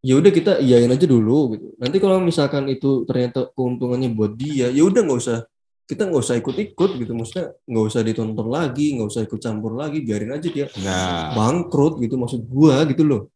Ya 0.01 0.17
udah 0.17 0.33
kita 0.33 0.57
iyain 0.59 0.91
aja 0.91 1.05
dulu 1.07 1.55
gitu. 1.55 1.67
Nanti 1.79 1.97
kalau 2.03 2.19
misalkan 2.19 2.67
itu 2.67 3.07
ternyata 3.07 3.47
keuntungannya 3.53 4.11
buat 4.11 4.33
dia 4.35 4.73
ya 4.73 4.81
udah 4.83 5.01
nggak 5.05 5.19
usah 5.21 5.39
kita 5.91 6.07
nggak 6.07 6.23
usah 6.23 6.39
ikut-ikut 6.39 6.91
gitu 7.03 7.11
maksudnya 7.11 7.51
nggak 7.67 7.85
usah 7.91 7.99
ditonton 8.07 8.47
lagi 8.47 8.95
nggak 8.95 9.11
usah 9.11 9.27
ikut 9.27 9.39
campur 9.43 9.75
lagi 9.75 9.99
biarin 9.99 10.31
aja 10.31 10.47
dia 10.47 10.71
Nah, 10.79 11.35
bangkrut 11.35 11.99
gitu 11.99 12.15
maksud 12.15 12.47
gua 12.47 12.87
gitu 12.87 13.03
loh. 13.03 13.27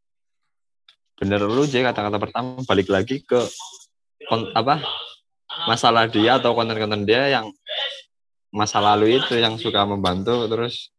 Bener 1.19 1.43
lu 1.43 1.67
J 1.67 1.83
kata-kata 1.83 2.15
pertama 2.15 2.63
balik 2.63 2.87
lagi 2.87 3.19
ke 3.27 3.43
kon- 4.31 4.55
apa 4.55 4.79
masalah 5.67 6.07
dia 6.07 6.39
atau 6.39 6.55
konten-konten 6.55 7.03
dia 7.03 7.27
yang 7.27 7.51
masa 8.55 8.79
lalu 8.79 9.19
itu 9.19 9.35
yang 9.35 9.59
suka 9.59 9.83
membantu 9.83 10.47
terus 10.47 10.95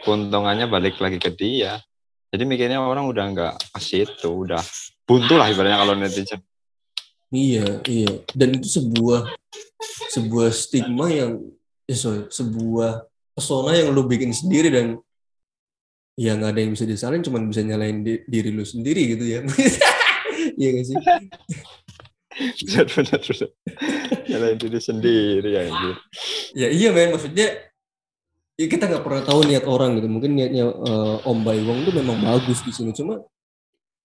keuntungannya 0.00 0.72
balik 0.72 0.96
lagi 1.04 1.20
ke 1.20 1.28
dia. 1.36 1.84
Jadi 2.32 2.48
mikirnya 2.48 2.80
orang 2.80 3.04
udah 3.12 3.24
nggak 3.28 3.54
ke 3.76 3.80
situ 3.84 4.48
udah 4.48 4.64
buntu 5.04 5.36
lah 5.36 5.52
ibaratnya 5.52 5.76
kalau 5.84 5.92
netizen 6.00 6.40
iya 7.32 7.66
iya. 7.88 8.12
Dan 8.36 8.60
itu 8.60 8.68
sebuah 8.68 9.26
sebuah 10.12 10.48
stigma 10.52 11.08
yang 11.08 11.40
eh, 11.88 11.96
sorry, 11.96 12.28
sebuah 12.28 13.08
pesona 13.32 13.72
yang 13.74 13.90
lu 13.96 14.04
bikin 14.04 14.30
sendiri 14.30 14.68
dan 14.68 14.86
ya 16.14 16.36
nggak 16.36 16.52
ada 16.52 16.60
yang 16.60 16.72
bisa 16.76 16.84
disalahin 16.84 17.24
cuman 17.24 17.48
bisa 17.48 17.64
nyalain 17.64 18.04
di- 18.04 18.22
diri 18.28 18.52
lu 18.52 18.62
sendiri 18.62 19.16
gitu 19.16 19.24
ya. 19.24 19.40
Iya 20.42 20.68
gak 20.74 20.84
sih? 20.90 20.96
Bener 22.66 22.86
bener 22.90 23.20
bener 23.22 23.48
nyalain 24.26 24.58
diri 24.58 24.80
sendiri 24.82 25.48
ya 25.54 25.60
anjir. 25.70 25.96
ya 26.52 26.68
iya 26.68 26.88
men. 26.90 27.14
Maksudnya 27.14 27.48
ya 28.58 28.66
kita 28.66 28.90
nggak 28.90 29.04
pernah 29.06 29.22
tahu 29.22 29.46
niat 29.46 29.64
orang 29.64 30.02
gitu. 30.02 30.08
Mungkin 30.10 30.34
niatnya 30.34 30.66
eh, 30.66 31.16
Om 31.30 31.38
Baywong 31.46 31.86
itu 31.86 31.92
memang 31.94 32.18
bagus 32.20 32.58
di 32.66 32.72
sini. 32.74 32.90
Cuma 32.90 33.22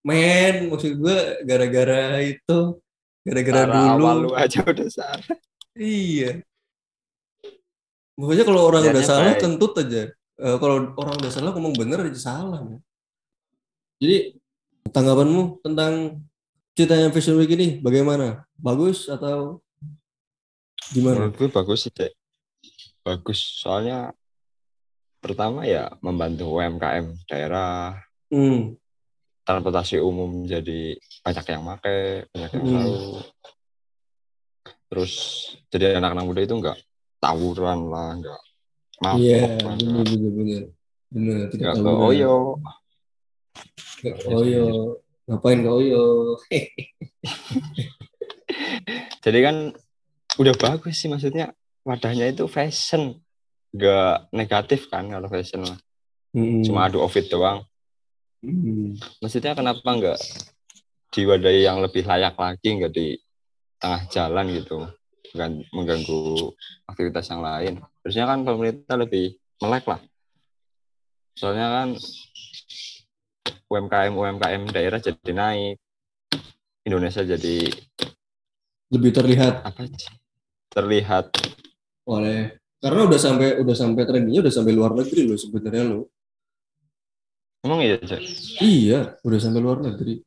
men 0.06 0.70
maksud 0.70 0.94
gue 1.00 1.18
gara-gara 1.44 2.22
itu 2.22 2.78
gara-gara 3.28 3.62
dulu 3.68 3.88
awal 4.00 4.16
lu 4.24 4.32
aja 4.32 4.64
udah 4.64 4.88
salah 4.88 5.38
iya 5.76 6.40
pokoknya 8.16 8.44
kalau 8.48 8.62
orang 8.72 8.88
udah 8.88 9.04
salah 9.04 9.36
baik. 9.36 9.44
kentut 9.44 9.76
aja 9.84 10.04
Eh, 10.38 10.58
kalau 10.62 10.94
orang 10.94 11.18
udah 11.18 11.32
salah 11.34 11.50
ngomong 11.50 11.74
bener 11.74 11.98
aja 12.06 12.30
salah 12.30 12.62
men. 12.62 12.78
jadi 13.98 14.38
tanggapanmu 14.94 15.66
tentang 15.66 16.22
ceritanya 16.78 17.10
Fashion 17.10 17.42
Week 17.42 17.50
ini 17.58 17.82
bagaimana 17.82 18.46
bagus 18.54 19.10
atau 19.10 19.66
gimana 20.94 21.26
menurut 21.26 21.42
gue 21.42 21.50
bagus 21.50 21.90
sih 21.90 21.94
Dek. 21.98 22.14
bagus 23.02 23.42
soalnya 23.58 24.14
pertama 25.18 25.66
ya 25.66 25.90
membantu 26.06 26.62
UMKM 26.62 27.18
daerah 27.26 27.98
hmm. 28.30 28.78
transportasi 29.42 29.98
umum 30.06 30.46
jadi 30.46 31.02
banyak 31.28 31.44
yang 31.44 31.64
make 31.68 31.96
banyak 32.32 32.52
yang 32.56 32.64
Hmm. 32.64 32.76
tahu 32.80 32.96
terus 34.88 35.14
jadi 35.68 36.00
anak-anak 36.00 36.24
muda 36.24 36.42
itu 36.42 36.56
enggak 36.56 36.78
tawuran 37.20 37.80
lah 37.92 38.16
enggak 38.16 38.40
mabok 38.98 39.20
iya 39.20 39.44
bener 39.60 40.08
bener 40.08 40.64
bener 41.12 41.40
tidak 41.52 41.72
enggak 41.76 41.76
tahu 41.76 41.84
ke 41.84 42.06
oyo 42.08 42.36
Nggak 43.98 44.16
ke 44.22 44.30
Oyo. 44.30 44.66
Ngapain 45.26 45.60
ke 45.60 45.70
Oyo? 45.74 46.04
jadi 49.26 49.40
kan 49.42 49.56
udah 50.38 50.54
bagus 50.54 51.02
sih 51.02 51.10
maksudnya 51.10 51.52
wadahnya 51.82 52.30
itu 52.30 52.46
fashion 52.46 53.18
enggak 53.74 54.30
negatif 54.32 54.88
kan 54.88 55.10
kalau 55.10 55.28
fashion 55.28 55.66
lah 55.66 55.78
Hmm. 56.36 56.62
cuma 56.62 56.86
adu 56.86 57.02
outfit 57.02 57.26
doang 57.26 57.66
Hmm. 58.46 58.94
maksudnya 59.18 59.58
kenapa 59.58 59.82
enggak 59.90 60.20
diwadahi 61.18 61.66
yang 61.66 61.82
lebih 61.82 62.06
layak 62.06 62.38
lagi 62.38 62.68
enggak 62.70 62.94
di 62.94 63.18
tengah 63.82 64.06
jalan 64.14 64.46
gitu. 64.54 64.86
Bukan 65.34 65.52
mengganggu 65.74 66.54
aktivitas 66.86 67.26
yang 67.34 67.42
lain. 67.42 67.74
Harusnya 68.06 68.26
kan 68.30 68.40
pemerintah 68.46 68.96
lebih 68.96 69.36
melek 69.58 69.86
lah. 69.90 70.00
Soalnya 71.34 71.68
kan 71.74 71.88
UMKM 73.68 74.14
UMKM 74.14 74.64
daerah 74.70 75.02
jadi 75.02 75.32
naik. 75.34 75.82
Indonesia 76.86 77.26
jadi 77.26 77.68
lebih 78.94 79.12
terlihat. 79.12 79.66
Apa 79.66 79.90
terlihat. 80.72 81.34
Oleh 82.08 82.56
karena 82.78 83.10
udah 83.10 83.20
sampai 83.20 83.58
udah 83.58 83.76
sampai 83.76 84.04
trendingnya 84.06 84.42
udah 84.46 84.54
sampai 84.54 84.74
luar 84.74 84.94
negeri 84.94 85.26
loh 85.26 85.38
sebenarnya 85.40 85.84
lo 85.90 86.14
emang 87.66 87.82
iya 87.82 87.98
Cek? 87.98 88.22
iya 88.62 89.00
udah 89.26 89.40
sampai 89.42 89.62
luar 89.66 89.82
negeri 89.82 90.22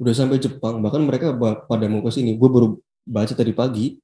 udah 0.00 0.14
sampai 0.16 0.40
Jepang 0.40 0.80
bahkan 0.80 1.04
mereka 1.04 1.36
pada 1.68 1.84
mau 1.86 2.00
ke 2.00 2.08
sini. 2.08 2.34
Gue 2.40 2.48
baru 2.48 2.68
baca 3.04 3.36
tadi 3.36 3.52
pagi. 3.52 4.00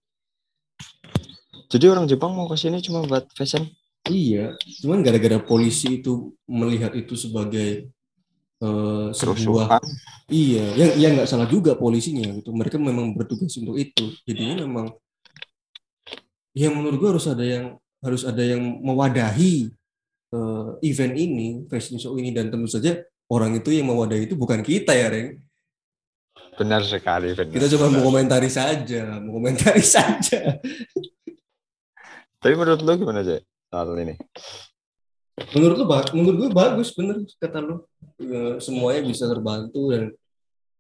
Jadi 1.72 1.84
orang 1.88 2.04
Jepang 2.06 2.36
mau 2.36 2.46
ke 2.46 2.54
sini 2.60 2.84
cuma 2.84 3.02
buat 3.08 3.26
fashion? 3.32 3.64
Iya 4.06 4.54
cuman 4.84 5.02
gara-gara 5.02 5.42
polisi 5.42 5.98
itu 5.98 6.30
melihat 6.46 6.94
itu 6.94 7.18
sebagai 7.18 7.90
eh, 8.62 9.08
sebuah 9.10 9.82
iya 10.30 10.62
yang 10.78 10.90
yang 10.94 11.12
nggak 11.18 11.26
salah 11.26 11.48
juga 11.48 11.74
polisinya 11.74 12.28
gitu. 12.38 12.54
Mereka 12.54 12.76
memang 12.78 13.16
bertugas 13.16 13.56
untuk 13.58 13.80
itu. 13.80 14.14
Jadinya 14.28 14.62
memang 14.62 14.94
ya 16.54 16.70
menurut 16.70 17.00
gue 17.00 17.10
harus 17.16 17.26
ada 17.26 17.42
yang 17.42 17.80
harus 18.04 18.22
ada 18.22 18.44
yang 18.44 18.62
mewadahi 18.84 19.72
eh, 20.30 20.68
event 20.86 21.14
ini 21.16 21.66
fashion 21.66 21.98
show 21.98 22.14
ini. 22.20 22.30
Dan 22.30 22.52
tentu 22.52 22.70
saja 22.70 23.00
orang 23.26 23.58
itu 23.58 23.74
yang 23.74 23.90
mewadahi 23.90 24.30
itu 24.30 24.38
bukan 24.38 24.62
kita 24.62 24.94
ya 24.94 25.10
Reng 25.10 25.45
benar 26.56 26.82
sekali 26.82 27.32
benar. 27.32 27.52
kita 27.52 27.66
cuma 27.76 27.86
mau 27.88 28.02
komentari 28.04 28.48
saja 28.48 29.20
mau 29.20 29.36
komentari 29.36 29.84
saja. 29.96 30.56
Tapi 32.36 32.54
menurut 32.54 32.80
lo 32.80 32.92
gimana 32.94 33.20
Cek? 33.20 33.42
soal 33.66 33.98
ini? 33.98 34.14
Menurut 35.52 35.76
lu 35.76 35.84
ba- 35.84 36.12
menurut 36.16 36.36
gue 36.38 36.50
bagus 36.50 36.94
bener 36.96 37.20
kata 37.36 37.60
lu. 37.60 37.84
Eh, 38.16 38.56
semuanya 38.56 39.04
bisa 39.04 39.28
terbantu 39.28 39.92
dan 39.92 40.14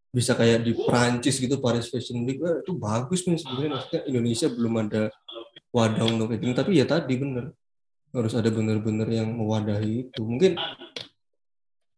bisa 0.08 0.32
kayak 0.32 0.64
di 0.64 0.72
Prancis 0.72 1.36
gitu 1.36 1.60
Paris 1.60 1.92
Fashion 1.92 2.24
Week 2.24 2.40
itu 2.40 2.72
bagus 2.72 3.28
nih 3.28 3.36
sebenarnya. 3.36 3.70
Maksudnya 3.76 4.00
Indonesia 4.08 4.48
belum 4.48 4.74
ada 4.80 5.02
wadah 5.74 6.04
untuk 6.08 6.32
gini 6.32 6.56
tapi 6.56 6.80
ya 6.80 6.88
tadi 6.88 7.20
bener. 7.20 7.52
Harus 8.16 8.32
ada 8.32 8.48
bener-bener 8.48 9.04
yang 9.12 9.28
mewadahi 9.28 10.08
itu. 10.08 10.20
Mungkin 10.24 10.56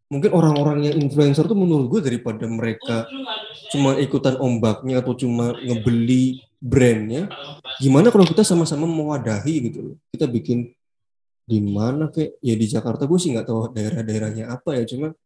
mungkin 0.09 0.33
orang-orang 0.33 0.89
yang 0.89 0.97
influencer 1.05 1.45
tuh 1.45 1.57
menurut 1.57 1.93
gue 1.93 2.01
daripada 2.09 2.49
mereka 2.49 3.05
cuma 3.69 4.01
ikutan 4.01 4.41
ombaknya 4.41 5.05
atau 5.05 5.13
cuma 5.13 5.53
ngebeli 5.61 6.41
brandnya 6.59 7.29
gimana 7.79 8.09
kalau 8.09 8.25
kita 8.25 8.41
sama-sama 8.43 8.89
mewadahi 8.89 9.71
gitu 9.71 9.79
loh? 9.85 9.97
Kita 10.11 10.25
bikin 10.25 10.73
di 11.49 11.61
mana 11.65 12.13
kayak 12.13 12.41
ya 12.45 12.55
di 12.57 12.67
Jakarta 12.69 13.09
gue 13.09 13.19
sih 13.21 13.33
nggak 13.33 13.47
tahu 13.49 13.73
daerah-daerahnya 13.73 14.53
apa 14.53 14.77
ya 14.77 14.85
cuma 14.85 15.17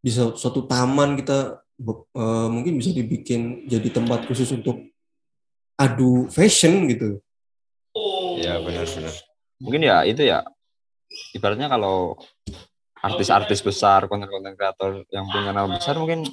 di 0.00 0.10
su- 0.12 0.36
suatu 0.36 0.64
taman 0.64 1.16
kita 1.16 1.60
eh, 1.80 2.48
mungkin 2.48 2.76
bisa 2.76 2.92
dibikin 2.92 3.64
jadi 3.68 3.88
tempat 3.88 4.28
khusus 4.28 4.48
untuk 4.52 4.80
adu 5.80 6.28
fashion 6.28 6.88
gitu. 6.92 7.20
Ya 8.40 8.60
benar-benar. 8.60 9.12
Mungkin 9.60 9.80
ya 9.80 10.04
itu 10.04 10.24
ya 10.24 10.44
ibaratnya 11.32 11.68
kalau 11.68 12.20
artis-artis 13.00 13.60
besar 13.64 14.04
konten-konten 14.06 14.52
kreator 14.56 15.04
yang 15.08 15.24
punya 15.28 15.50
nama 15.56 15.68
besar 15.68 15.96
mungkin 15.96 16.28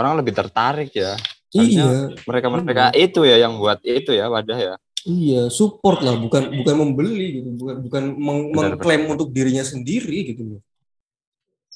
orang 0.00 0.20
lebih 0.20 0.32
tertarik 0.32 0.90
ya. 0.96 1.16
Iya. 1.50 2.14
mereka-mereka 2.30 2.94
itu 2.94 3.26
ya 3.26 3.42
yang 3.42 3.58
buat 3.58 3.82
itu 3.82 4.14
ya 4.14 4.30
wadah 4.30 4.58
ya. 4.58 4.74
Iya 5.02 5.48
support 5.48 6.04
lah 6.04 6.14
bukan 6.14 6.60
bukan 6.60 6.74
membeli 6.76 7.40
gitu 7.40 7.48
bukan 7.56 7.76
bukan 7.88 8.02
meng- 8.14 8.48
Benar, 8.52 8.76
mengklaim 8.76 9.02
untuk 9.08 9.32
dirinya 9.32 9.64
sendiri 9.64 10.30
gitu 10.30 10.42
loh. 10.46 10.60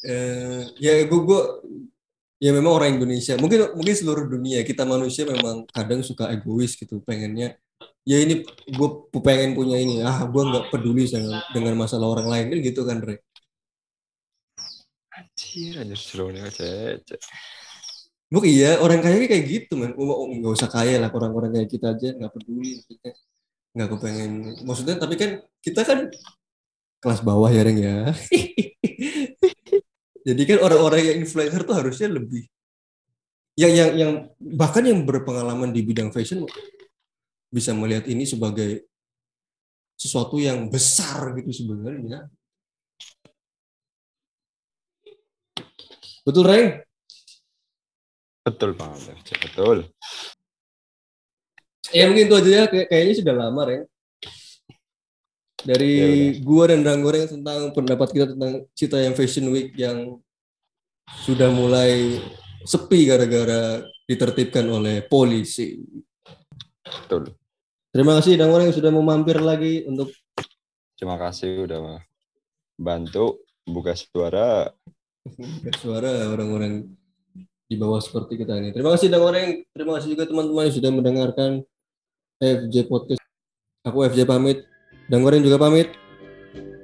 Eh 0.05 0.63
ya 0.79 0.93
gue 1.09 1.21
gue 1.25 1.41
ya 2.39 2.53
memang 2.53 2.77
orang 2.77 3.01
Indonesia 3.01 3.35
mungkin 3.41 3.73
mungkin 3.73 3.95
seluruh 3.97 4.29
dunia 4.29 4.61
kita 4.63 4.85
manusia 4.85 5.25
memang 5.25 5.65
kadang 5.73 6.05
suka 6.05 6.29
egois 6.29 6.77
gitu 6.77 7.01
pengennya 7.01 7.57
ya 8.05 8.17
ini 8.21 8.45
gue 8.69 8.89
pengen 9.25 9.57
punya 9.57 9.81
ini 9.81 10.05
ah 10.05 10.29
gue 10.29 10.43
nggak 10.45 10.69
peduli 10.69 11.09
dengan 11.09 11.41
dengan 11.57 11.75
masalah 11.81 12.21
orang 12.21 12.29
lain 12.29 12.47
kan 12.53 12.59
gitu 12.61 12.85
kan 12.85 13.01
Re 13.01 13.25
anjir 15.15 15.73
anjir 15.81 15.99
seru 15.99 16.35
nih 16.35 16.43
Cek. 16.51 17.19
Mungkin 18.33 18.51
iya 18.51 18.83
orang 18.83 18.99
kaya 18.99 19.31
kayak 19.31 19.45
gitu 19.47 19.79
man. 19.79 19.95
Oh, 19.95 20.27
nggak 20.27 20.55
usah 20.59 20.71
kaya 20.71 20.99
lah 20.99 21.11
orang-orang 21.15 21.55
kayak 21.55 21.69
kita 21.71 21.95
aja 21.95 22.09
nggak 22.19 22.33
peduli 22.35 22.83
nggak 23.75 23.91
kepengen 23.91 24.33
maksudnya 24.63 24.95
tapi 25.03 25.19
kan 25.19 25.43
kita 25.59 25.83
kan 25.83 26.07
kelas 27.03 27.21
bawah 27.21 27.51
ya 27.53 27.63
Reng 27.63 27.79
ya. 27.79 28.11
Jadi 30.25 30.43
kan 30.49 30.59
orang-orang 30.65 31.01
yang 31.05 31.17
influencer 31.21 31.69
tuh 31.69 31.77
harusnya 31.77 32.09
lebih 32.09 32.49
yang 33.55 33.71
yang 33.71 33.91
yang 33.95 34.13
bahkan 34.41 34.83
yang 34.83 35.07
berpengalaman 35.07 35.71
di 35.71 35.87
bidang 35.87 36.11
fashion 36.11 36.43
bisa 37.55 37.71
melihat 37.71 38.03
ini 38.11 38.27
sebagai 38.27 38.91
sesuatu 39.95 40.43
yang 40.43 40.67
besar 40.67 41.39
gitu 41.39 41.55
sebenarnya 41.55 42.27
betul 46.25 46.45
Reng 46.45 46.69
betul 48.45 48.71
Cek. 48.77 49.39
betul 49.45 49.79
Ya 51.93 52.09
mungkin 52.09 52.27
itu 52.27 52.35
aja 52.35 52.51
ya, 52.51 52.65
Kay- 52.67 52.89
kayaknya 52.89 53.15
sudah 53.21 53.35
lama 53.37 53.63
ya. 53.69 53.83
Dari 55.65 55.93
Ya 55.95 56.09
gua 56.41 56.73
dan 56.73 56.81
Ranggoreng 56.81 57.29
tentang 57.29 57.71
pendapat 57.73 58.09
kita 58.11 58.27
tentang 58.33 58.65
Cita 58.73 58.99
yang 59.01 59.13
Fashion 59.13 59.53
Week 59.53 59.73
yang 59.77 60.17
sudah 61.25 61.53
mulai 61.53 62.21
sepi 62.65 63.05
gara-gara 63.05 63.85
ditertibkan 64.05 64.65
oleh 64.69 65.05
polisi. 65.05 65.81
betul 66.85 67.33
Terima 67.93 68.17
kasih 68.19 68.41
Ranggoreng 68.41 68.73
sudah 68.73 68.91
mau 68.91 69.05
mampir 69.05 69.39
lagi 69.39 69.85
untuk 69.85 70.09
terima 70.97 71.21
kasih 71.21 71.69
udah 71.69 72.01
bantu 72.75 73.39
buka 73.65 73.93
suara 73.93 74.73
suara 75.81 76.29
orang-orang 76.29 76.85
di 77.65 77.77
bawah 77.81 78.01
seperti 78.01 78.45
kita 78.45 78.61
ini. 78.61 78.77
Terima 78.77 78.93
kasih 78.93 79.09
Ranggoreng, 79.09 79.65
terima 79.73 79.93
kasih 79.97 80.09
juga 80.13 80.25
teman-teman 80.29 80.69
yang 80.69 80.77
sudah 80.77 80.91
mendengarkan 80.93 81.51
FJ 82.39 82.75
Podcast. 82.93 83.23
Aku 83.89 84.05
FJ 84.05 84.29
pamit, 84.29 84.69
Ranggoreng 85.09 85.41
juga 85.41 85.57
pamit. 85.57 85.89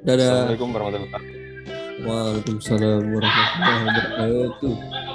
Dadah. 0.00 0.56
Assalamualaikum 0.56 0.70
warahmatullahi 0.72 1.12
wabarakatuh 1.12 1.40
Waalaikumsalam 2.00 3.02
warahmatullahi 3.12 3.80
wabarakatuh. 3.84 5.09